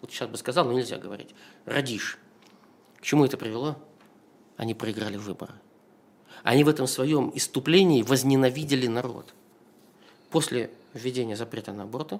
[0.00, 1.30] вот сейчас бы сказал, но нельзя говорить,
[1.64, 2.18] родишь.
[2.98, 3.76] К чему это привело?
[4.56, 5.54] Они проиграли выборы.
[6.42, 9.32] Они в этом своем иступлении возненавидели народ.
[10.30, 12.18] После введения запрета на аборты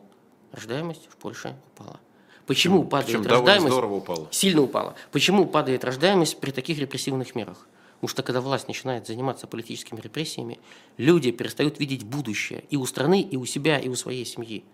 [0.53, 1.99] рождаемость в Польше упала.
[2.47, 3.73] Почему падает Причем рождаемость?
[3.73, 4.29] здорово упала.
[4.31, 4.95] Сильно упала.
[5.11, 7.67] Почему падает рождаемость при таких репрессивных мерах?
[8.03, 10.59] Потому что когда власть начинает заниматься политическими репрессиями,
[10.97, 14.65] люди перестают видеть будущее и у страны, и у себя, и у своей семьи.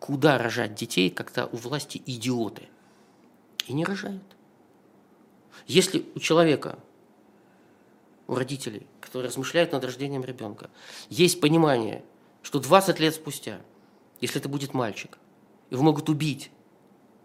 [0.00, 2.68] Куда рожать детей, когда у власти идиоты?
[3.66, 4.22] И не рожают.
[5.66, 6.78] Если у человека,
[8.26, 10.68] у родителей, которые размышляют над рождением ребенка,
[11.08, 12.04] есть понимание,
[12.42, 13.62] что 20 лет спустя,
[14.20, 15.16] если это будет мальчик,
[15.70, 16.50] его могут убить,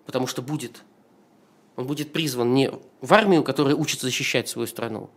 [0.05, 0.83] потому что будет,
[1.75, 5.09] он будет призван не в армию, которая учится защищать свою страну,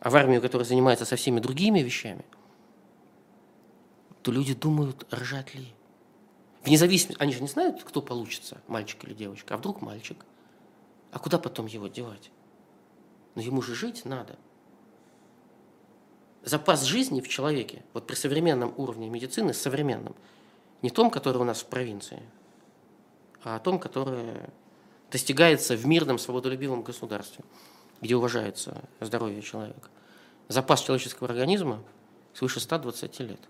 [0.00, 2.24] а в армию, которая занимается со всеми другими вещами,
[4.22, 5.72] то люди думают, рожать ли.
[6.64, 10.24] Вне зависимости, они же не знают, кто получится, мальчик или девочка, а вдруг мальчик.
[11.12, 12.30] А куда потом его девать?
[13.36, 14.36] Но ему же жить надо.
[16.42, 20.14] Запас жизни в человеке, вот при современном уровне медицины, современном,
[20.82, 22.22] не том, который у нас в провинции,
[23.42, 24.50] а о том, которое
[25.10, 27.44] достигается в мирном, свободолюбивом государстве,
[28.00, 29.88] где уважается здоровье человека
[30.48, 31.82] запас человеческого организма
[32.34, 33.40] свыше 120 лет.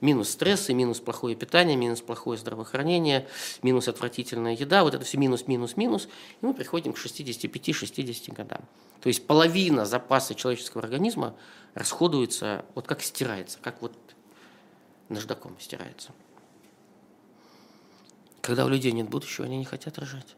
[0.00, 3.26] Минус стрессы, минус плохое питание, минус плохое здравоохранение,
[3.62, 6.06] минус отвратительная еда, вот это все минус, минус, минус,
[6.42, 8.60] и мы приходим к 65-60 годам.
[9.00, 11.34] То есть половина запаса человеческого организма
[11.72, 13.94] расходуется, вот как стирается, как вот
[15.08, 16.10] наждаком стирается.
[18.42, 20.36] Когда у людей нет будущего, они не хотят рожать.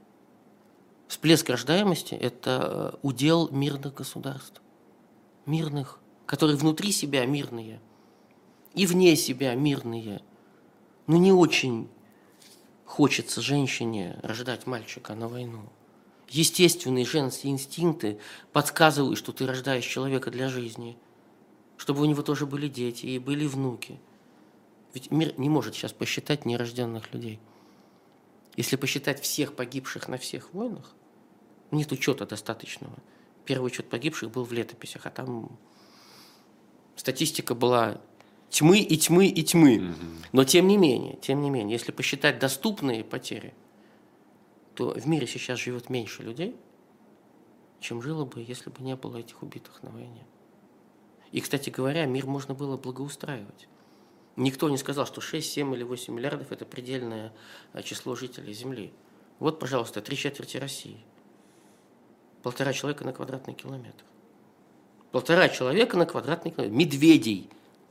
[1.08, 4.60] Всплеск рождаемости– это э, удел мирных государств
[5.48, 7.80] мирных, которые внутри себя мирные
[8.74, 10.22] и вне себя мирные.
[11.06, 11.88] Но не очень
[12.84, 15.62] хочется женщине рождать мальчика на войну.
[16.28, 18.20] Естественные женские инстинкты
[18.52, 20.98] подсказывают, что ты рождаешь человека для жизни,
[21.78, 23.98] чтобы у него тоже были дети и были внуки.
[24.92, 27.40] Ведь мир не может сейчас посчитать нерожденных людей.
[28.56, 30.94] Если посчитать всех погибших на всех войнах,
[31.70, 32.96] нет учета достаточного–
[33.48, 35.58] первый учет погибших был в летописях, а там
[36.96, 37.98] статистика была
[38.50, 39.94] тьмы и тьмы и тьмы.
[40.32, 43.54] Но тем не менее, тем не менее, если посчитать доступные потери,
[44.74, 46.56] то в мире сейчас живет меньше людей,
[47.80, 50.26] чем жило бы, если бы не было этих убитых на войне.
[51.32, 53.66] И, кстати говоря, мир можно было благоустраивать.
[54.36, 57.32] Никто не сказал, что 6, 7 или 8 миллиардов– это предельное
[57.72, 58.92] а, число жителей Земли.
[59.38, 61.02] Вот, пожалуйста, три четверти России–
[62.42, 64.04] полтора человека на квадратный километр.
[65.12, 66.74] Полтора человека на квадратный километр.
[66.74, 67.48] Медведей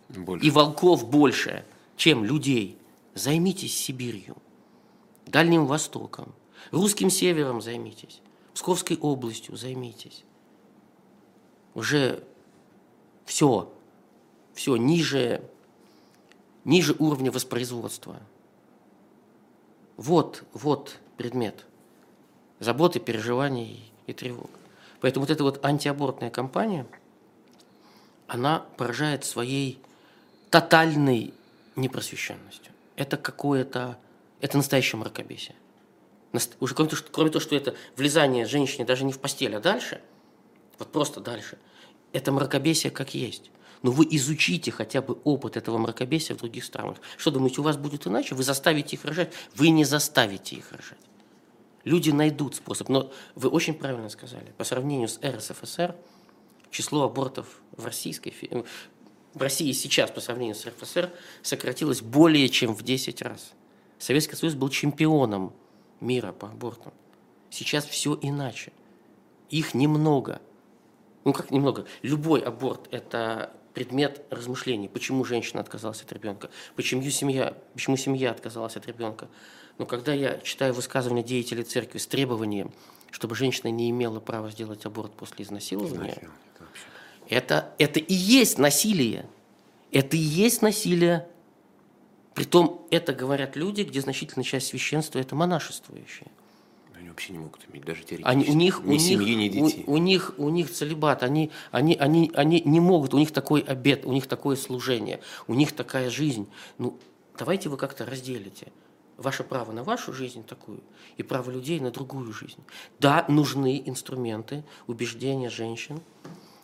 [0.09, 0.45] больше.
[0.45, 2.77] и волков больше, чем людей.
[3.13, 4.37] Займитесь Сибирью,
[5.25, 6.35] Дальним Востоком,
[6.69, 8.21] Русским Севером займитесь,
[8.53, 10.23] Псковской областью займитесь.
[11.73, 12.23] Уже
[13.25, 13.73] все,
[14.53, 15.41] все ниже,
[16.63, 18.19] ниже уровня воспроизводства.
[19.95, 21.65] Вот, вот предмет
[22.59, 24.49] заботы, переживаний и тревог.
[25.01, 26.87] Поэтому вот эта вот антиабортная кампания,
[28.27, 29.79] она поражает своей
[30.49, 31.33] тотальной
[31.75, 32.73] непросвещенностью.
[32.95, 33.97] Это какое-то,
[34.41, 35.55] это настоящее мракобесие.
[36.59, 39.59] Уже кроме того, что, кроме того, что это влезание женщине даже не в постель, а
[39.59, 40.01] дальше,
[40.79, 41.57] вот просто дальше,
[42.13, 43.51] это мракобесие как есть.
[43.83, 46.97] Но вы изучите хотя бы опыт этого мракобесия в других странах.
[47.15, 48.33] Что думаете, у вас будет иначе?
[48.33, 49.31] Вы заставите их рожать?
[49.55, 50.97] Вы не заставите их рожать.
[51.87, 52.89] Люди найдут способ.
[52.89, 54.51] Но вы очень правильно сказали.
[54.57, 55.95] По сравнению с РСФСР,
[56.69, 58.33] число абортов в российской
[59.33, 61.13] в России сейчас по сравнению с РФСР
[61.43, 63.53] сократилось более чем в 10 раз.
[63.99, 65.53] Советский Союз был чемпионом
[66.01, 66.91] мира по абортам.
[67.49, 68.73] Сейчас все иначе.
[69.49, 70.41] Их немного.
[71.23, 71.85] Ну как немного?
[72.01, 74.89] Любой аборт– это предмет размышлений.
[74.89, 76.49] Почему женщина отказалась от ребенка?
[76.75, 79.29] Почему семья, почему семья отказалась от ребенка?
[79.77, 82.71] Но когда я читаю высказывания деятелей церкви с требованием,
[83.11, 86.29] чтобы женщина не имела права сделать аборт после изнасилования,
[87.29, 89.25] это, это и есть насилие.
[89.91, 91.27] Это и есть насилие.
[92.33, 96.27] Притом это говорят люди, где значительная часть священства– это монашествующие.
[96.95, 99.61] Они вообще не могут иметь даже теоретически они, у них, ни у семьи, них, ни
[99.61, 99.83] детей.
[99.85, 103.61] У, у, них, у них целебат, они, они, они, они не могут, у них такой
[103.61, 106.47] обед, у них такое служение, у них такая жизнь.
[106.77, 106.99] Ну,
[107.37, 108.67] давайте вы как-то разделите
[109.17, 110.81] ваше право на вашу жизнь такую
[111.17, 112.63] и право людей на другую жизнь.
[112.99, 116.01] Да, нужны инструменты убеждения женщин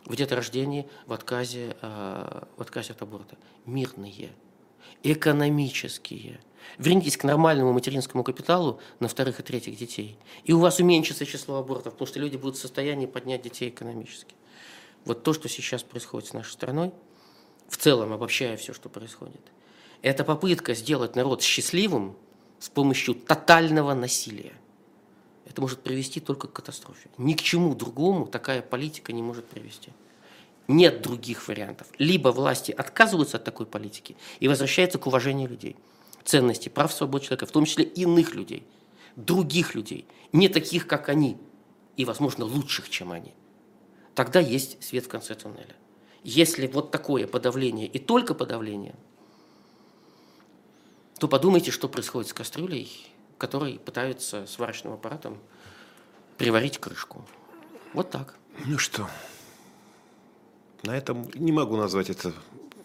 [0.05, 3.37] в деторождении, в отказе, э, в отказе от аборта.
[3.65, 4.31] Мирные,
[5.01, 6.39] экономические.
[6.77, 11.57] Вернитесь к нормальному материнскому капиталу на вторых и третьих детей, и у вас уменьшится число
[11.57, 14.35] абортов, потому что люди будут в состоянии поднять детей экономически.
[15.03, 16.93] Вот то, что сейчас происходит с нашей страной,
[17.67, 19.41] в целом обобщая все, что происходит,
[20.01, 22.15] это попытка сделать народ счастливым
[22.63, 24.53] с помощью тотального насилия.
[25.45, 27.09] Это может привести только к катастрофе.
[27.17, 29.91] Ни к чему другому такая политика не может привести.
[30.69, 31.87] Нет других вариантов.
[31.97, 35.75] Либо власти отказываются от такой политики и возвращаются к уважению людей,
[36.23, 38.65] ценностей, прав свобод человека, в том числе иных людей,
[39.17, 41.35] других людей, не таких, как они,
[41.97, 43.33] и, возможно, лучших, чем они.
[44.15, 45.75] Тогда есть свет в конце туннеля.
[46.23, 48.95] Если вот такое подавление и только подавление,
[51.23, 52.91] то подумайте, что происходит с кастрюлей,
[53.37, 55.39] которой пытаются сварочным аппаратом
[56.37, 57.25] приварить крышку.
[57.93, 58.35] Вот так.
[58.65, 59.07] Ну что,
[60.81, 62.33] на этом не могу назвать это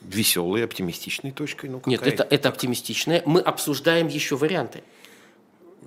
[0.00, 1.68] веселой, оптимистичной точкой.
[1.68, 3.24] Ну, Нет, это, это оптимистичное.
[3.26, 4.84] Мы обсуждаем еще варианты.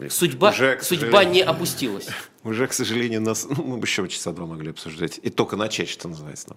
[0.10, 2.08] Судьба, Уже, судьба не опустилась.
[2.44, 5.20] Уже, к сожалению, нас, ну, мы бы еще часа два могли обсуждать.
[5.22, 6.56] И только начать, что называется.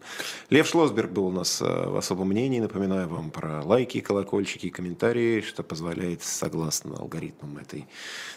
[0.49, 2.61] Лев Шлосберг был у нас э, в особом мнении.
[2.61, 7.87] Напоминаю вам про лайки, колокольчики и комментарии, что позволяет, согласно алгоритмам этой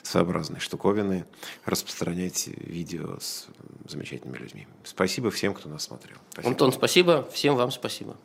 [0.04, 1.26] своеобразной штуковины,
[1.64, 3.48] распространять видео с
[3.88, 4.68] замечательными людьми.
[4.84, 6.18] Спасибо всем, кто нас смотрел.
[6.32, 6.50] Спасибо.
[6.50, 7.30] Антон, спасибо.
[7.32, 8.18] Всем вам спасибо.